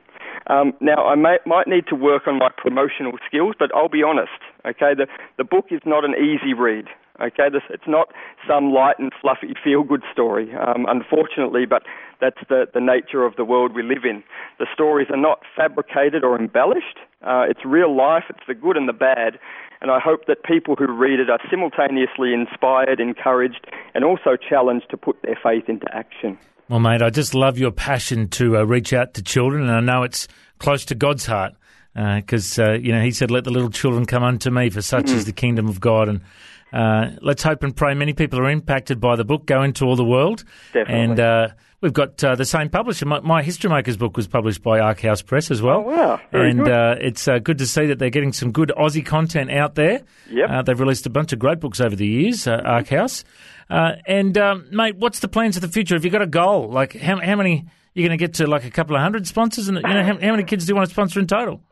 Um, 0.48 0.72
now, 0.80 1.06
I 1.06 1.14
may, 1.14 1.38
might 1.46 1.66
need 1.66 1.86
to 1.88 1.94
work 1.94 2.26
on 2.26 2.38
my 2.38 2.48
promotional 2.56 3.12
skills, 3.26 3.54
but 3.58 3.70
I'll 3.74 3.88
be 3.88 4.02
honest, 4.02 4.40
okay? 4.66 4.94
The, 4.96 5.06
the 5.36 5.44
book 5.44 5.66
is 5.70 5.80
not 5.84 6.04
an 6.04 6.14
easy 6.14 6.54
read. 6.54 6.86
Okay, 7.20 7.48
this, 7.50 7.62
it's 7.70 7.88
not 7.88 8.12
some 8.46 8.72
light 8.72 8.98
and 8.98 9.12
fluffy 9.20 9.54
feel-good 9.64 10.02
story, 10.12 10.52
um, 10.54 10.86
unfortunately, 10.88 11.66
but 11.66 11.82
that's 12.20 12.38
the, 12.48 12.66
the 12.72 12.80
nature 12.80 13.24
of 13.24 13.34
the 13.36 13.44
world 13.44 13.74
we 13.74 13.82
live 13.82 14.04
in. 14.04 14.22
The 14.58 14.66
stories 14.72 15.08
are 15.10 15.20
not 15.20 15.40
fabricated 15.56 16.22
or 16.22 16.38
embellished. 16.38 16.98
Uh, 17.22 17.44
it's 17.48 17.64
real 17.64 17.96
life. 17.96 18.24
It's 18.30 18.46
the 18.46 18.54
good 18.54 18.76
and 18.76 18.88
the 18.88 18.92
bad. 18.92 19.38
And 19.80 19.90
I 19.90 19.98
hope 19.98 20.26
that 20.26 20.44
people 20.44 20.76
who 20.76 20.86
read 20.92 21.20
it 21.20 21.28
are 21.30 21.40
simultaneously 21.50 22.34
inspired, 22.34 23.00
encouraged, 23.00 23.66
and 23.94 24.04
also 24.04 24.36
challenged 24.36 24.90
to 24.90 24.96
put 24.96 25.20
their 25.22 25.38
faith 25.42 25.68
into 25.68 25.86
action. 25.92 26.38
Well, 26.68 26.80
mate, 26.80 27.02
I 27.02 27.10
just 27.10 27.34
love 27.34 27.58
your 27.58 27.70
passion 27.70 28.28
to 28.30 28.58
uh, 28.58 28.62
reach 28.62 28.92
out 28.92 29.14
to 29.14 29.22
children, 29.22 29.62
and 29.62 29.72
I 29.72 29.80
know 29.80 30.02
it's 30.02 30.28
close 30.58 30.84
to 30.86 30.94
God's 30.94 31.26
heart 31.26 31.54
because 32.16 32.58
uh, 32.58 32.64
uh, 32.64 32.72
you 32.74 32.92
know 32.92 33.02
He 33.02 33.10
said, 33.10 33.30
"Let 33.30 33.44
the 33.44 33.50
little 33.50 33.70
children 33.70 34.06
come 34.06 34.22
unto 34.22 34.50
me, 34.50 34.70
for 34.70 34.82
such 34.82 35.10
is 35.10 35.24
the 35.24 35.32
kingdom 35.32 35.68
of 35.68 35.80
God." 35.80 36.08
And 36.08 36.20
uh, 36.72 37.16
let's 37.22 37.42
hope 37.42 37.62
and 37.62 37.74
pray 37.74 37.94
many 37.94 38.12
people 38.12 38.38
are 38.38 38.50
impacted 38.50 39.00
by 39.00 39.16
the 39.16 39.24
book. 39.24 39.46
Go 39.46 39.62
into 39.62 39.84
all 39.84 39.96
the 39.96 40.04
world, 40.04 40.44
Definitely. 40.72 40.94
and 40.94 41.20
uh, 41.20 41.48
we've 41.80 41.92
got 41.92 42.22
uh, 42.22 42.34
the 42.34 42.44
same 42.44 42.68
publisher. 42.68 43.06
My, 43.06 43.20
my 43.20 43.42
History 43.42 43.70
Makers 43.70 43.96
book 43.96 44.16
was 44.16 44.28
published 44.28 44.62
by 44.62 44.78
Ark 44.78 45.00
House 45.00 45.22
Press 45.22 45.50
as 45.50 45.62
well. 45.62 45.78
Oh, 45.78 45.90
wow. 45.90 46.20
Very 46.30 46.50
and 46.50 46.60
good. 46.60 46.70
Uh, 46.70 46.96
it's 47.00 47.26
uh, 47.26 47.38
good 47.38 47.58
to 47.58 47.66
see 47.66 47.86
that 47.86 47.98
they're 47.98 48.10
getting 48.10 48.32
some 48.32 48.52
good 48.52 48.72
Aussie 48.78 49.04
content 49.04 49.50
out 49.50 49.74
there. 49.74 50.02
Yep. 50.30 50.50
Uh, 50.50 50.62
they've 50.62 50.78
released 50.78 51.06
a 51.06 51.10
bunch 51.10 51.32
of 51.32 51.38
great 51.38 51.58
books 51.58 51.80
over 51.80 51.96
the 51.96 52.06
years, 52.06 52.46
uh, 52.46 52.60
Ark 52.64 52.88
House. 52.88 53.24
Uh, 53.70 53.92
and 54.06 54.36
um, 54.38 54.66
mate, 54.70 54.96
what's 54.96 55.20
the 55.20 55.28
plans 55.28 55.56
for 55.56 55.60
the 55.60 55.68
future? 55.68 55.94
Have 55.94 56.04
you 56.04 56.10
got 56.10 56.22
a 56.22 56.26
goal? 56.26 56.70
Like 56.70 56.96
how, 56.96 57.20
how 57.20 57.36
many? 57.36 57.66
You're 57.94 58.06
going 58.06 58.16
to 58.16 58.22
get 58.22 58.34
to 58.34 58.46
like 58.46 58.64
a 58.64 58.70
couple 58.70 58.94
of 58.94 59.02
hundred 59.02 59.26
sponsors, 59.26 59.66
and 59.66 59.78
you 59.78 59.82
know 59.82 60.04
how, 60.04 60.12
how 60.20 60.30
many 60.30 60.44
kids 60.44 60.66
do 60.66 60.70
you 60.70 60.76
want 60.76 60.86
to 60.88 60.94
sponsor 60.94 61.18
in 61.18 61.26
total? 61.26 61.62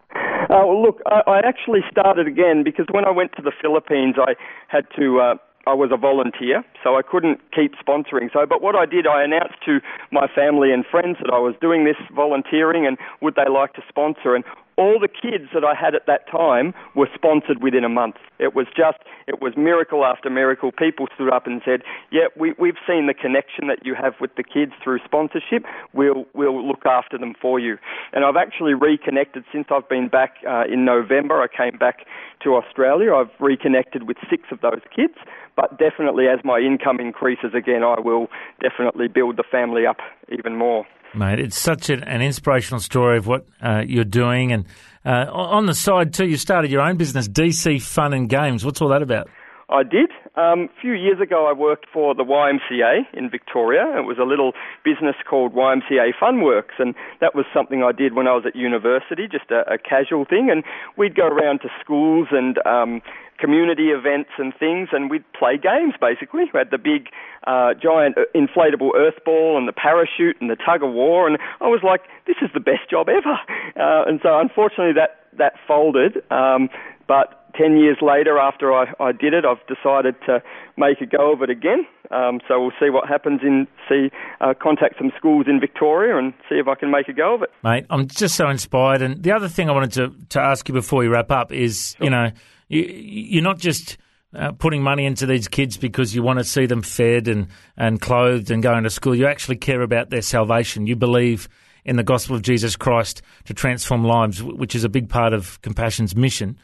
Uh, 0.49 0.63
well, 0.67 0.83
look, 0.83 1.01
I, 1.07 1.23
I 1.27 1.39
actually 1.45 1.81
started 1.91 2.27
again 2.27 2.63
because 2.65 2.87
when 2.91 3.05
I 3.05 3.11
went 3.11 3.33
to 3.37 3.43
the 3.43 3.53
Philippines, 3.61 4.17
I 4.19 4.35
had 4.69 4.87
to. 4.97 5.21
Uh, 5.21 5.35
I 5.69 5.75
was 5.75 5.91
a 5.93 5.97
volunteer, 5.97 6.63
so 6.85 6.95
I 6.95 7.03
couldn't 7.03 7.41
keep 7.51 7.75
sponsoring. 7.75 8.31
So, 8.33 8.47
but 8.47 8.63
what 8.63 8.77
I 8.77 8.87
did, 8.87 9.05
I 9.05 9.25
announced 9.25 9.59
to 9.67 9.81
my 10.13 10.29
family 10.33 10.71
and 10.71 10.87
friends 10.87 11.19
that 11.19 11.35
I 11.35 11.41
was 11.41 11.57
doing 11.61 11.85
this 11.85 11.97
volunteering, 12.15 12.87
and 12.87 12.97
would 13.21 13.35
they 13.35 13.51
like 13.51 13.75
to 13.75 13.83
sponsor? 13.89 14.37
And 14.37 14.45
all 14.77 14.99
the 15.01 15.09
kids 15.09 15.49
that 15.55 15.65
I 15.65 15.75
had 15.75 15.95
at 15.95 16.07
that 16.07 16.29
time 16.31 16.75
were 16.95 17.09
sponsored 17.15 17.63
within 17.63 17.85
a 17.85 17.89
month. 17.89 18.17
It 18.39 18.55
was 18.55 18.67
just, 18.77 18.99
it 19.27 19.41
was 19.41 19.55
miracle 19.57 20.05
after 20.05 20.29
miracle. 20.29 20.71
People 20.71 21.07
stood 21.15 21.33
up 21.33 21.47
and 21.47 21.63
said, 21.65 21.83
"Yeah, 22.11 22.29
we, 22.37 22.55
we've 22.59 22.77
seen 22.87 23.07
the 23.07 23.15
connection 23.15 23.69
that 23.69 23.85
you 23.85 23.95
have 23.95 24.15
with 24.21 24.37
the 24.37 24.45
kids 24.45 24.73
through 24.85 25.01
sponsorship. 25.05 25.65
We'll 25.95 26.27
we'll 26.35 26.67
look 26.67 26.85
after 26.85 27.17
them 27.17 27.35
for 27.41 27.59
you." 27.59 27.79
And 28.13 28.25
I've 28.25 28.37
actually 28.37 28.75
reconnected 28.75 29.45
since 29.53 29.69
I've 29.71 29.89
been 29.89 30.09
back 30.09 30.37
uh, 30.47 30.65
in 30.71 30.85
November. 30.85 31.41
I 31.41 31.49
came 31.49 31.79
back 31.79 32.07
to 32.43 32.55
Australia. 32.55 33.15
I've 33.15 33.33
reconnected 33.41 34.07
with 34.07 34.19
six 34.29 34.45
of 34.53 34.61
those 34.61 34.83
kids. 34.95 35.15
But 35.57 35.79
definitely, 35.79 36.29
as 36.29 36.41
my 36.45 36.59
income 36.59 37.01
increases 37.01 37.55
again, 37.55 37.83
I 37.83 37.99
will 37.99 38.29
definitely 38.61 39.09
build 39.09 39.39
the 39.39 39.45
family 39.51 39.87
up 39.87 39.99
even 40.29 40.57
more. 40.57 40.85
Mate, 41.17 41.41
it's 41.41 41.59
such 41.59 41.89
an, 41.89 42.05
an 42.05 42.21
inspirational 42.21 42.81
story 42.81 43.17
of 43.17 43.27
what 43.27 43.47
uh, 43.63 43.83
you're 43.87 44.05
doing. 44.05 44.53
And 44.53 44.67
uh, 45.05 45.27
on 45.33 45.67
the 45.67 45.75
side, 45.75 46.13
too, 46.13 46.27
you 46.27 46.37
started 46.37 46.71
your 46.71 46.83
own 46.83 46.97
business, 46.97 47.27
DC 47.27 47.81
Fun 47.83 48.13
and 48.13 48.29
Games. 48.29 48.65
What's 48.65 48.83
all 48.83 48.89
that 48.89 49.03
about? 49.03 49.29
I 49.69 49.83
did. 49.83 50.11
Um, 50.37 50.71
a 50.71 50.81
few 50.81 50.93
years 50.93 51.21
ago, 51.21 51.47
I 51.49 51.53
worked 51.53 51.87
for 51.93 52.15
the 52.15 52.23
YMCA 52.23 53.03
in 53.13 53.29
Victoria. 53.29 53.99
It 53.99 54.07
was 54.07 54.17
a 54.19 54.25
little 54.25 54.53
business 54.85 55.17
called 55.29 55.55
YMCA 55.55 56.15
Funworks, 56.21 56.79
and 56.79 56.95
that 57.21 57.35
was 57.35 57.47
something 57.53 57.83
I 57.83 57.91
did 57.91 58.15
when 58.15 58.29
I 58.29 58.33
was 58.33 58.45
at 58.47 58.55
university, 58.55 59.27
just 59.27 59.51
a, 59.51 59.67
a 59.73 59.77
casual 59.77 60.25
thing. 60.25 60.51
And 60.51 60.63
we'd 60.97 61.17
go 61.17 61.27
around 61.27 61.63
to 61.63 61.69
schools 61.83 62.29
and 62.31 62.65
um, 62.65 63.03
community 63.41 63.91
events 63.91 64.31
and 64.39 64.55
things, 64.57 64.91
and 64.93 65.11
we'd 65.11 65.25
play 65.33 65.59
games 65.59 65.95
basically. 66.01 66.45
We 66.55 66.59
had 66.59 66.71
the 66.71 66.79
big, 66.79 67.09
uh, 67.49 67.75
giant 67.75 68.17
uh, 68.19 68.31
inflatable 68.39 68.95
earth 68.95 69.19
ball 69.25 69.59
and 69.59 69.67
the 69.67 69.73
parachute 69.73 70.37
and 70.41 70.49
the 70.49 70.57
tug 70.57 70.85
of 70.85 70.93
war, 70.93 71.27
and 71.27 71.39
I 71.61 71.67
was 71.67 71.81
like, 71.83 72.03
this 72.29 72.37
is 72.41 72.51
the 72.55 72.61
best 72.61 72.89
job 72.89 73.09
ever. 73.09 73.35
Uh, 73.75 74.07
and 74.07 74.21
so, 74.23 74.39
unfortunately, 74.39 74.95
that 74.95 75.27
that 75.37 75.55
folded. 75.67 76.23
Um, 76.31 76.71
but 77.07 77.46
10 77.59 77.77
years 77.77 77.99
later, 78.03 78.39
after 78.39 78.73
I, 78.73 78.93
I 79.01 79.13
did 79.13 79.35
it, 79.35 79.45
I've 79.45 79.65
decided 79.67 80.15
to 80.27 80.43
make 80.77 81.01
a 81.01 81.07
go 81.07 81.33
of 81.33 81.43
it 81.43 81.51
again. 81.51 81.87
Um, 82.11 82.41
so 82.47 82.61
we'll 82.61 82.73
see 82.79 82.91
what 82.91 83.09
happens 83.09 83.41
in, 83.43 83.67
see, 83.89 84.11
uh, 84.41 84.55
contact 84.61 84.97
some 84.99 85.13
schools 85.17 85.47
in 85.49 85.61
Victoria 85.61 86.17
and 86.19 86.33
see 86.49 86.57
if 86.57 86.69
I 86.69 86.75
can 86.75 86.91
make 86.91 87.09
a 87.09 87.13
go 87.13 87.35
of 87.35 87.43
it. 87.43 87.51
Mate, 87.65 87.87
I'm 87.91 88.07
just 88.07 88.37
so 88.37 88.49
inspired. 88.49 89.03
And 89.03 89.23
the 89.23 89.33
other 89.33 89.49
thing 89.49 89.69
I 89.69 89.73
wanted 89.73 89.93
to, 89.93 90.15
to 90.31 90.41
ask 90.41 90.69
you 90.69 90.75
before 90.75 91.01
we 91.01 91.09
wrap 91.09 91.31
up 91.31 91.53
is, 91.53 91.97
you 92.01 92.11
know, 92.11 92.31
you, 92.69 92.83
you're 92.83 93.43
not 93.43 93.59
just 93.59 93.97
uh, 94.35 94.53
putting 94.53 94.83
money 94.83 95.07
into 95.07 95.27
these 95.27 95.49
kids 95.49 95.77
because 95.77 96.15
you 96.15 96.23
want 96.23 96.39
to 96.39 96.45
see 96.45 96.67
them 96.67 96.83
fed 96.83 97.29
and, 97.29 97.49
and 97.77 98.01
clothed 98.01 98.51
and 98.51 98.63
going 98.63 98.85
to 98.85 98.91
school. 98.91 99.15
You 99.15 99.27
actually 99.27 99.57
care 99.57 99.83
about 99.83 100.11
their 100.11 100.23
salvation. 100.23 100.87
You 100.87 100.97
believe 100.97 101.49
in 101.85 101.97
the 101.97 102.03
gospel 102.03 102.37
of 102.37 102.43
Jesus 102.43 102.77
Christ 102.77 103.23
to 103.45 103.55
transform 103.55 104.05
lives, 104.05 104.43
which 104.43 104.75
is 104.75 104.85
a 104.85 104.89
big 104.89 105.09
part 105.09 105.33
of 105.33 105.61
Compassion's 105.63 106.15
mission. 106.17 106.59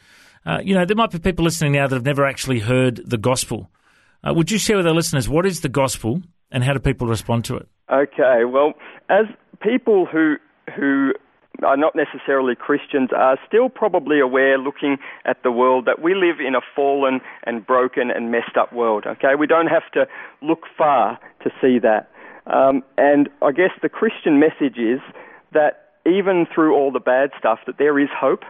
Uh, 0.45 0.59
you 0.63 0.73
know, 0.73 0.85
there 0.85 0.95
might 0.95 1.11
be 1.11 1.19
people 1.19 1.45
listening 1.45 1.73
now 1.73 1.87
that 1.87 1.95
have 1.95 2.05
never 2.05 2.25
actually 2.25 2.59
heard 2.59 3.01
the 3.05 3.17
gospel. 3.17 3.69
Uh, 4.23 4.33
would 4.33 4.51
you 4.51 4.57
share 4.57 4.77
with 4.77 4.87
our 4.87 4.93
listeners 4.93 5.27
what 5.27 5.45
is 5.45 5.61
the 5.61 5.69
gospel 5.69 6.21
and 6.51 6.63
how 6.63 6.73
do 6.73 6.79
people 6.79 7.07
respond 7.07 7.45
to 7.45 7.57
it? 7.57 7.67
Okay, 7.91 8.45
well, 8.45 8.73
as 9.09 9.25
people 9.61 10.05
who 10.05 10.35
who 10.75 11.11
are 11.63 11.77
not 11.77 11.93
necessarily 11.95 12.55
Christians 12.55 13.09
are 13.15 13.37
still 13.47 13.69
probably 13.69 14.19
aware, 14.19 14.57
looking 14.57 14.97
at 15.25 15.43
the 15.43 15.51
world, 15.51 15.85
that 15.85 16.01
we 16.01 16.15
live 16.15 16.39
in 16.39 16.55
a 16.55 16.61
fallen 16.75 17.21
and 17.43 17.65
broken 17.65 18.09
and 18.09 18.31
messed 18.31 18.57
up 18.59 18.73
world. 18.73 19.05
Okay, 19.05 19.35
we 19.37 19.47
don't 19.47 19.67
have 19.67 19.89
to 19.93 20.07
look 20.41 20.63
far 20.77 21.19
to 21.43 21.49
see 21.61 21.79
that. 21.79 22.09
Um, 22.47 22.83
and 22.97 23.29
I 23.41 23.51
guess 23.51 23.71
the 23.81 23.89
Christian 23.89 24.39
message 24.39 24.77
is 24.77 24.99
that 25.53 25.91
even 26.05 26.45
through 26.53 26.75
all 26.75 26.91
the 26.91 26.99
bad 26.99 27.29
stuff, 27.37 27.59
that 27.67 27.77
there 27.77 27.99
is 27.99 28.09
hope, 28.13 28.43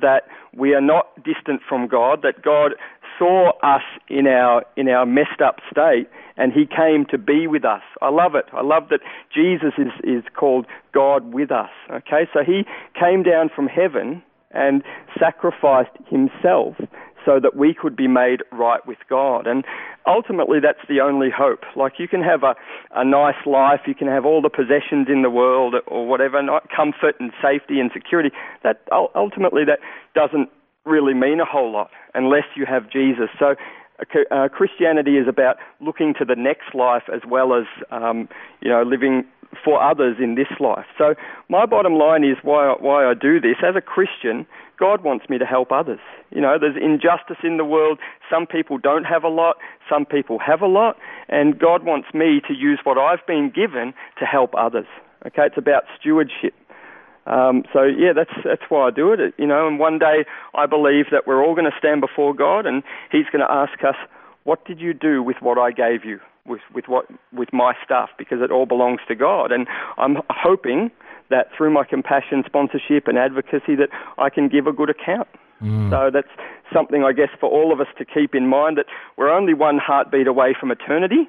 that 0.00 0.24
we 0.56 0.74
are 0.74 0.80
not 0.80 1.14
distant 1.24 1.60
from 1.68 1.88
God, 1.88 2.20
that 2.22 2.42
God 2.42 2.72
saw 3.18 3.52
us 3.62 3.82
in 4.08 4.26
our 4.26 4.64
in 4.76 4.88
our 4.88 5.04
messed 5.04 5.40
up 5.44 5.56
state 5.70 6.08
and 6.36 6.52
he 6.52 6.64
came 6.64 7.04
to 7.10 7.18
be 7.18 7.46
with 7.46 7.64
us. 7.64 7.82
I 8.00 8.08
love 8.08 8.34
it. 8.34 8.46
I 8.52 8.62
love 8.62 8.84
that 8.88 9.00
Jesus 9.34 9.72
is, 9.76 9.92
is 10.02 10.24
called 10.34 10.66
God 10.92 11.34
with 11.34 11.50
us. 11.50 11.68
Okay, 11.90 12.26
so 12.32 12.40
he 12.44 12.64
came 12.98 13.22
down 13.22 13.50
from 13.54 13.66
heaven 13.66 14.22
and 14.52 14.82
sacrificed 15.18 15.96
himself 16.08 16.76
so 17.24 17.40
that 17.40 17.56
we 17.56 17.74
could 17.74 17.96
be 17.96 18.08
made 18.08 18.42
right 18.52 18.84
with 18.86 18.98
God. 19.08 19.46
And 19.46 19.64
ultimately, 20.06 20.58
that's 20.60 20.86
the 20.88 21.00
only 21.00 21.28
hope. 21.30 21.64
Like, 21.76 21.94
you 21.98 22.08
can 22.08 22.22
have 22.22 22.42
a, 22.42 22.54
a 22.94 23.04
nice 23.04 23.40
life, 23.46 23.80
you 23.86 23.94
can 23.94 24.08
have 24.08 24.24
all 24.24 24.42
the 24.42 24.50
possessions 24.50 25.08
in 25.08 25.22
the 25.22 25.30
world 25.30 25.74
or 25.86 26.06
whatever, 26.06 26.40
comfort 26.74 27.16
and 27.20 27.32
safety 27.42 27.80
and 27.80 27.90
security. 27.92 28.30
That 28.62 28.82
ultimately, 29.14 29.62
that 29.64 29.80
doesn't 30.14 30.48
really 30.84 31.14
mean 31.14 31.40
a 31.40 31.44
whole 31.44 31.72
lot 31.72 31.90
unless 32.14 32.44
you 32.56 32.66
have 32.66 32.90
Jesus. 32.90 33.28
So, 33.38 33.54
uh, 34.30 34.48
Christianity 34.48 35.18
is 35.18 35.28
about 35.28 35.56
looking 35.80 36.14
to 36.18 36.24
the 36.24 36.36
next 36.36 36.74
life 36.74 37.02
as 37.12 37.20
well 37.28 37.52
as, 37.54 37.66
um, 37.90 38.28
you 38.62 38.70
know, 38.70 38.82
living 38.82 39.24
for 39.64 39.82
others 39.82 40.16
in 40.20 40.34
this 40.36 40.48
life. 40.58 40.86
So 40.96 41.14
my 41.48 41.66
bottom 41.66 41.94
line 41.94 42.24
is 42.24 42.36
why 42.42 42.74
why 42.78 43.04
I 43.04 43.14
do 43.14 43.40
this 43.40 43.56
as 43.66 43.74
a 43.76 43.80
Christian. 43.80 44.46
God 44.80 45.04
wants 45.04 45.28
me 45.28 45.36
to 45.36 45.44
help 45.44 45.70
others. 45.70 46.00
You 46.30 46.40
know, 46.40 46.56
there's 46.58 46.76
injustice 46.76 47.44
in 47.44 47.58
the 47.58 47.64
world. 47.64 47.98
Some 48.30 48.46
people 48.46 48.78
don't 48.78 49.04
have 49.04 49.22
a 49.22 49.28
lot. 49.28 49.56
Some 49.88 50.06
people 50.06 50.38
have 50.38 50.62
a 50.62 50.66
lot, 50.66 50.96
and 51.28 51.58
God 51.58 51.84
wants 51.84 52.08
me 52.14 52.40
to 52.48 52.54
use 52.54 52.80
what 52.82 52.96
I've 52.96 53.24
been 53.26 53.52
given 53.54 53.92
to 54.18 54.24
help 54.24 54.54
others. 54.56 54.86
Okay, 55.26 55.44
it's 55.46 55.58
about 55.58 55.84
stewardship. 56.00 56.54
Um, 57.26 57.64
so 57.72 57.82
yeah, 57.84 58.12
that's 58.16 58.32
that's 58.42 58.62
why 58.70 58.88
I 58.88 58.90
do 58.90 59.12
it. 59.12 59.34
You 59.36 59.46
know, 59.46 59.68
and 59.68 59.78
one 59.78 59.98
day 59.98 60.24
I 60.54 60.64
believe 60.64 61.06
that 61.12 61.26
we're 61.26 61.44
all 61.44 61.54
going 61.54 61.70
to 61.70 61.78
stand 61.78 62.00
before 62.00 62.34
God, 62.34 62.64
and 62.64 62.82
He's 63.12 63.26
going 63.30 63.44
to 63.46 63.52
ask 63.52 63.84
us, 63.84 63.96
"What 64.44 64.64
did 64.64 64.80
you 64.80 64.94
do 64.94 65.22
with 65.22 65.36
what 65.40 65.58
I 65.58 65.70
gave 65.72 66.06
you, 66.06 66.20
with 66.46 66.62
with 66.74 66.88
what 66.88 67.04
with 67.32 67.52
my 67.52 67.74
stuff?" 67.84 68.08
Because 68.16 68.38
it 68.40 68.50
all 68.50 68.64
belongs 68.64 69.00
to 69.08 69.14
God, 69.14 69.52
and 69.52 69.66
I'm 69.98 70.16
hoping 70.30 70.90
that 71.30 71.48
through 71.56 71.70
my 71.70 71.84
compassion, 71.84 72.42
sponsorship, 72.46 73.08
and 73.08 73.16
advocacy, 73.18 73.74
that 73.76 73.88
I 74.18 74.30
can 74.30 74.48
give 74.48 74.66
a 74.66 74.72
good 74.72 74.90
account. 74.90 75.28
So 75.90 76.10
that's 76.12 76.28
something 76.72 77.04
I 77.04 77.12
guess 77.12 77.28
for 77.38 77.50
all 77.50 77.72
of 77.72 77.80
us 77.80 77.86
to 77.98 78.04
keep 78.04 78.34
in 78.34 78.46
mind 78.46 78.78
that 78.78 78.86
we're 79.16 79.28
only 79.30 79.52
one 79.52 79.78
heartbeat 79.78 80.26
away 80.26 80.54
from 80.58 80.70
eternity. 80.70 81.28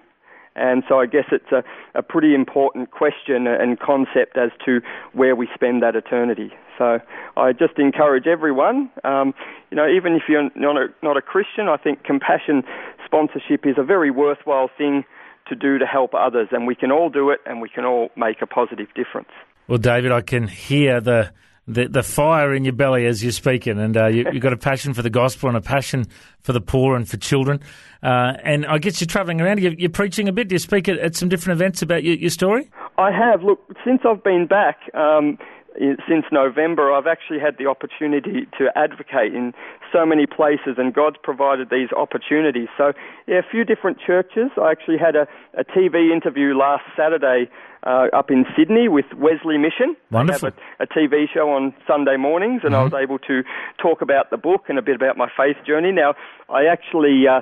And 0.55 0.83
so 0.87 0.99
I 0.99 1.05
guess 1.05 1.25
it's 1.31 1.51
a, 1.51 1.63
a 1.95 2.01
pretty 2.01 2.33
important 2.35 2.91
question 2.91 3.47
and 3.47 3.79
concept 3.79 4.37
as 4.37 4.51
to 4.65 4.81
where 5.13 5.35
we 5.35 5.47
spend 5.53 5.81
that 5.83 5.95
eternity. 5.95 6.51
So 6.77 6.99
I 7.37 7.53
just 7.53 7.77
encourage 7.77 8.27
everyone, 8.27 8.89
um, 9.03 9.33
you 9.69 9.77
know, 9.77 9.87
even 9.87 10.13
if 10.13 10.23
you're 10.27 10.49
not 10.55 10.77
a, 10.77 10.87
not 11.01 11.15
a 11.15 11.21
Christian, 11.21 11.67
I 11.69 11.77
think 11.77 12.03
compassion 12.03 12.63
sponsorship 13.05 13.65
is 13.65 13.75
a 13.77 13.83
very 13.83 14.11
worthwhile 14.11 14.69
thing 14.77 15.03
to 15.47 15.55
do 15.55 15.77
to 15.77 15.85
help 15.85 16.13
others, 16.13 16.47
and 16.51 16.65
we 16.65 16.75
can 16.75 16.91
all 16.91 17.09
do 17.09 17.29
it, 17.29 17.39
and 17.45 17.61
we 17.61 17.69
can 17.69 17.83
all 17.83 18.09
make 18.15 18.41
a 18.41 18.47
positive 18.47 18.87
difference. 18.95 19.29
Well, 19.67 19.77
David, 19.77 20.11
I 20.11 20.21
can 20.21 20.47
hear 20.47 20.99
the 21.01 21.31
the, 21.67 21.87
the 21.87 22.03
fire 22.03 22.53
in 22.53 22.65
your 22.65 22.73
belly 22.73 23.05
as 23.05 23.23
you're 23.23 23.31
speaking, 23.31 23.79
and 23.79 23.95
uh, 23.95 24.07
you, 24.07 24.25
you've 24.31 24.41
got 24.41 24.51
a 24.51 24.57
passion 24.57 24.93
for 24.93 25.01
the 25.01 25.09
gospel 25.09 25.47
and 25.47 25.57
a 25.57 25.61
passion 25.61 26.07
for 26.41 26.53
the 26.53 26.61
poor 26.61 26.95
and 26.95 27.07
for 27.07 27.17
children. 27.17 27.59
Uh, 28.03 28.33
and 28.43 28.65
I 28.65 28.79
guess 28.79 28.99
you're 28.99 29.07
travelling 29.07 29.39
around. 29.39 29.61
You're, 29.61 29.73
you're, 29.73 29.89
preaching 29.89 30.27
a 30.27 30.31
bit. 30.31 30.47
Do 30.47 30.55
you 30.55 30.59
speak 30.59 30.89
at, 30.89 30.97
at 30.97 31.15
some 31.15 31.29
different 31.29 31.59
events 31.59 31.81
about 31.81 32.03
your, 32.03 32.15
your, 32.15 32.31
story? 32.31 32.69
I 32.97 33.11
have. 33.11 33.43
Look, 33.43 33.59
since 33.85 34.01
I've 34.05 34.23
been 34.23 34.47
back. 34.47 34.79
Um, 34.95 35.37
since 35.77 36.25
November, 36.31 36.91
I've 36.91 37.07
actually 37.07 37.39
had 37.39 37.57
the 37.57 37.67
opportunity 37.67 38.47
to 38.57 38.67
advocate 38.75 39.33
in 39.33 39.53
so 39.91 40.05
many 40.05 40.25
places, 40.25 40.75
and 40.77 40.93
God's 40.93 41.17
provided 41.21 41.69
these 41.69 41.89
opportunities. 41.95 42.67
So, 42.77 42.93
yeah, 43.27 43.39
a 43.39 43.49
few 43.49 43.63
different 43.63 43.97
churches. 43.99 44.51
I 44.61 44.71
actually 44.71 44.97
had 44.97 45.15
a, 45.15 45.27
a 45.57 45.63
TV 45.63 46.11
interview 46.11 46.57
last 46.57 46.83
Saturday 46.95 47.49
uh, 47.83 48.07
up 48.13 48.29
in 48.29 48.45
Sydney 48.57 48.87
with 48.87 49.05
Wesley 49.15 49.57
Mission. 49.57 49.95
Wonderful. 50.11 50.49
A, 50.79 50.83
a 50.83 50.87
TV 50.87 51.25
show 51.33 51.49
on 51.49 51.73
Sunday 51.87 52.17
mornings, 52.17 52.61
and 52.63 52.73
mm-hmm. 52.73 52.81
I 52.81 52.83
was 52.83 52.93
able 52.93 53.19
to 53.19 53.43
talk 53.81 54.01
about 54.01 54.29
the 54.29 54.37
book 54.37 54.65
and 54.67 54.77
a 54.77 54.81
bit 54.81 54.95
about 54.95 55.17
my 55.17 55.29
faith 55.35 55.57
journey. 55.65 55.91
Now, 55.91 56.15
I 56.49 56.65
actually 56.65 57.23
uh, 57.27 57.41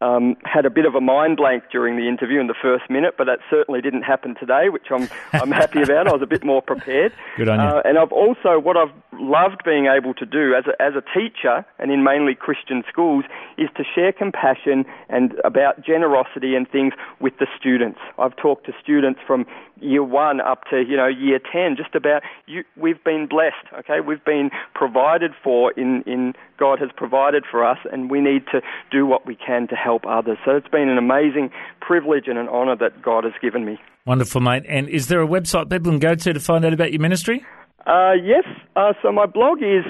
um, 0.00 0.36
had 0.44 0.66
a 0.66 0.70
bit 0.70 0.84
of 0.84 0.94
a 0.94 1.00
mind 1.00 1.38
blank 1.38 1.64
during 1.72 1.96
the 1.96 2.06
interview 2.06 2.38
in 2.38 2.48
the 2.48 2.54
first 2.60 2.90
minute, 2.90 3.14
but 3.16 3.24
that 3.24 3.38
certainly 3.48 3.80
didn't 3.80 4.02
happen 4.02 4.34
today, 4.38 4.68
which 4.68 4.88
I'm 4.90 5.08
I'm 5.32 5.50
happy 5.50 5.80
about. 5.80 6.06
I 6.06 6.12
was 6.12 6.22
a 6.22 6.26
bit 6.26 6.44
more 6.44 6.60
prepared. 6.60 7.12
Good 7.36 7.48
on 7.48 7.60
you. 7.60 7.64
Uh, 7.64 7.82
and 7.84 7.98
I've 7.98 8.12
also 8.12 8.58
what 8.58 8.76
I've 8.76 8.92
loved 9.14 9.62
being 9.64 9.86
able 9.86 10.12
to 10.12 10.26
do 10.26 10.54
as 10.54 10.64
a, 10.66 10.82
as 10.82 10.92
a 10.94 11.18
teacher 11.18 11.64
and 11.78 11.90
in 11.90 12.04
mainly 12.04 12.34
Christian 12.34 12.84
schools 12.88 13.24
is 13.56 13.70
to 13.78 13.84
share 13.94 14.12
compassion 14.12 14.84
and 15.08 15.34
about 15.44 15.82
generosity 15.82 16.54
and 16.54 16.68
things 16.68 16.92
with 17.18 17.32
the 17.38 17.46
students. 17.58 17.98
I've 18.18 18.36
talked 18.36 18.66
to 18.66 18.72
students 18.82 19.20
from 19.26 19.46
year 19.80 20.02
one 20.02 20.40
up 20.40 20.64
to 20.70 20.82
you 20.86 20.96
know 20.96 21.06
year 21.06 21.38
ten, 21.38 21.76
just 21.76 21.94
about 21.94 22.22
you. 22.46 22.64
We've 22.76 23.02
been 23.02 23.26
blessed. 23.26 23.66
Okay, 23.80 24.00
we've 24.00 24.24
been 24.24 24.50
provided 24.74 25.32
for 25.42 25.72
in 25.72 26.02
in 26.02 26.34
God 26.58 26.78
has 26.80 26.90
provided 26.94 27.44
for 27.50 27.64
us, 27.64 27.78
and 27.92 28.10
we 28.10 28.20
need 28.20 28.46
to 28.52 28.60
do 28.90 29.06
what 29.06 29.26
we 29.26 29.34
can 29.34 29.68
to 29.68 29.76
help 29.86 30.04
others. 30.06 30.36
So 30.44 30.56
it's 30.56 30.68
been 30.68 30.88
an 30.88 30.98
amazing 30.98 31.50
privilege 31.80 32.24
and 32.26 32.38
an 32.38 32.48
honour 32.48 32.74
that 32.76 33.02
God 33.02 33.22
has 33.22 33.34
given 33.40 33.64
me. 33.64 33.78
Wonderful, 34.04 34.40
mate. 34.40 34.64
And 34.68 34.88
is 34.88 35.06
there 35.06 35.22
a 35.22 35.26
website 35.26 35.70
people 35.70 35.92
can 35.92 36.00
go 36.00 36.16
to 36.16 36.32
to 36.32 36.40
find 36.40 36.64
out 36.64 36.72
about 36.72 36.90
your 36.92 37.00
ministry? 37.00 37.46
Uh, 37.86 38.14
yes. 38.20 38.42
Uh, 38.74 38.94
so 39.00 39.12
my 39.12 39.26
blog 39.26 39.62
is 39.62 39.84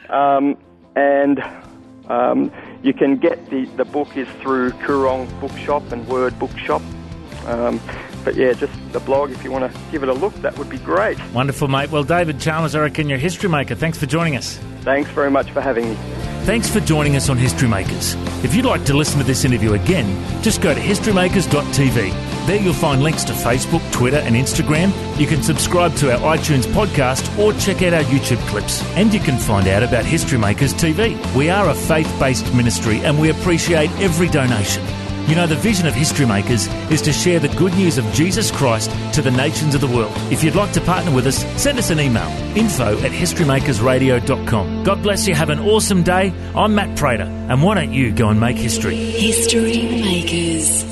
um, 0.10 0.58
and 0.96 1.44
um, 2.08 2.50
you 2.82 2.94
can 2.94 3.18
get 3.18 3.50
the 3.50 3.66
the 3.76 3.84
book 3.84 4.16
is 4.16 4.30
through 4.42 4.72
Koorong 4.84 5.28
Bookshop 5.42 5.92
and 5.92 6.08
Word 6.08 6.40
Bookshop. 6.40 6.82
Um, 7.46 7.82
but 8.28 8.36
yeah, 8.36 8.52
just 8.52 8.74
the 8.92 9.00
blog, 9.00 9.32
if 9.32 9.42
you 9.42 9.50
want 9.54 9.72
to 9.72 9.80
give 9.90 10.04
it 10.04 10.10
a 10.10 10.14
look, 10.14 10.34
that 10.42 10.58
would 10.58 10.70
be 10.70 10.80
great. 10.80 11.18
Wonderful, 11.32 11.70
mate. 11.70 11.90
Well, 11.92 12.04
David 12.04 12.42
Chalmers, 12.42 12.76
I 12.76 12.82
reckon 12.82 13.08
you're 13.08 13.18
a 13.18 13.22
history 13.22 13.48
maker. 13.48 13.74
Thanks 13.74 13.98
for 13.98 14.06
joining 14.06 14.36
us. 14.36 14.58
Thanks 14.82 15.10
very 15.12 15.32
much 15.32 15.50
for 15.52 15.62
having 15.62 15.88
me. 15.92 15.96
Thanks 16.44 16.70
for 16.70 16.82
joining 16.82 17.16
us 17.16 17.30
on 17.30 17.38
History 17.38 17.70
Makers. 17.70 18.16
If 18.44 18.54
you'd 18.54 18.66
like 18.66 18.84
to 18.84 18.94
listen 18.94 19.18
to 19.20 19.24
this 19.24 19.46
interview 19.46 19.76
again, 19.76 20.44
just 20.44 20.62
go 20.62 20.74
to 20.74 20.80
historymakers.tv. 20.82 22.48
There 22.48 22.62
you'll 22.62 22.74
find 22.74 23.02
links 23.02 23.24
to 23.26 23.32
Facebook, 23.32 23.90
Twitter, 23.94 24.18
and 24.18 24.36
Instagram. 24.36 24.92
You 25.18 25.26
can 25.26 25.42
subscribe 25.42 25.96
to 25.96 26.12
our 26.12 26.38
iTunes 26.38 26.66
podcast 26.74 27.40
or 27.40 27.54
check 27.54 27.82
out 27.82 27.94
our 27.94 28.04
YouTube 28.12 28.46
clips. 28.50 28.84
And 28.98 29.14
you 29.14 29.22
can 29.22 29.38
find 29.38 29.70
out 29.70 29.84
about 29.84 30.04
History 30.04 30.38
Makers 30.38 30.74
TV. 30.74 31.16
We 31.34 31.50
are 31.50 31.70
a 31.70 31.74
faith 31.74 32.14
based 32.20 32.54
ministry 32.54 33.00
and 33.00 33.22
we 33.22 33.30
appreciate 33.30 33.90
every 34.02 34.28
donation. 34.28 34.84
You 35.28 35.36
know, 35.36 35.46
the 35.46 35.58
vision 35.58 35.86
of 35.88 35.94
History 35.94 36.26
Makers 36.26 36.68
is 36.90 37.02
to 37.02 37.12
share 37.12 37.38
the 37.40 37.50
good 37.50 37.74
news 37.74 37.98
of 37.98 38.06
Jesus 38.14 38.50
Christ 38.50 38.90
to 39.14 39.22
the 39.22 39.30
nations 39.30 39.76
of 39.76 39.82
the 39.82 39.88
world. 39.88 40.14
If 40.32 40.42
you'd 40.42 40.56
like 40.56 40.72
to 40.72 40.80
partner 40.80 41.14
with 41.14 41.28
us, 41.28 41.44
send 41.62 41.78
us 41.78 41.90
an 41.90 42.00
email 42.00 42.30
info 42.58 42.98
at 43.00 43.12
historymakersradio.com. 43.12 44.84
God 44.86 45.04
bless 45.04 45.28
you. 45.28 45.36
Have 45.36 45.50
an 45.50 45.60
awesome 45.60 46.04
day. 46.04 46.34
I'm 46.56 46.76
Matt 46.76 46.98
Prater, 46.98 47.26
and 47.26 47.62
why 47.62 47.76
don't 47.76 47.92
you 47.92 48.14
go 48.14 48.30
and 48.30 48.40
make 48.40 48.56
history? 48.56 48.96
History 48.96 49.84
Makers. 50.02 50.86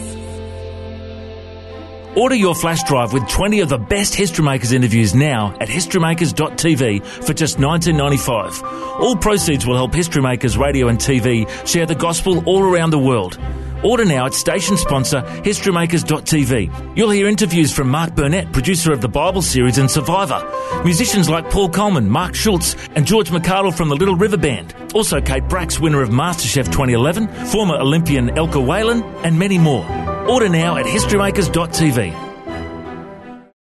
Order 2.18 2.36
your 2.36 2.56
flash 2.56 2.84
drive 2.84 3.14
with 3.14 3.28
20 3.30 3.62
of 3.62 3.70
the 3.70 3.78
best 3.78 4.16
History 4.16 4.44
Makers 4.44 4.74
interviews 4.74 5.16
now 5.16 5.56
at 5.62 5.70
historymakers.tv 5.70 7.06
for 7.06 7.34
just 7.34 7.58
$19.95. 7.58 9.00
All 9.00 9.16
proceeds 9.16 9.66
will 9.66 9.76
help 9.76 9.94
History 9.94 10.22
Makers 10.22 10.58
Radio 10.58 10.90
and 10.90 10.98
TV 10.98 11.48
share 11.66 11.86
the 11.86 11.96
gospel 11.96 12.44
all 12.46 12.64
around 12.64 12.90
the 12.90 13.00
world. 13.00 13.38
Order 13.86 14.06
now 14.06 14.26
at 14.26 14.34
station 14.34 14.78
sponsor 14.78 15.22
historymakers.tv. 15.22 16.98
You'll 16.98 17.12
hear 17.12 17.28
interviews 17.28 17.72
from 17.72 17.88
Mark 17.88 18.16
Burnett, 18.16 18.52
producer 18.52 18.92
of 18.92 19.00
the 19.00 19.08
Bible 19.08 19.44
series 19.44 19.78
and 19.78 19.90
Survivor, 19.92 20.42
musicians 20.84 21.30
like 21.30 21.52
Paul 21.52 21.70
Colman, 21.70 22.10
Mark 22.10 22.34
Schultz, 22.34 22.76
and 22.96 23.06
George 23.06 23.30
McArdle 23.30 23.78
from 23.78 23.90
the 23.90 23.96
Little 23.96 24.16
River 24.16 24.38
Band. 24.38 24.74
Also, 24.96 25.22
Kate 25.22 25.48
Bracks, 25.48 25.80
winner 25.80 26.02
of 26.02 26.10
MasterChef 26.10 26.66
2011, 26.66 27.28
former 27.46 27.76
Olympian 27.76 28.30
Elka 28.30 28.60
Whalan, 28.60 29.04
and 29.24 29.38
many 29.38 29.60
more. 29.60 29.86
Order 30.28 30.50
now 30.50 30.78
at 30.78 30.88
historymakers.tv. 30.88 32.25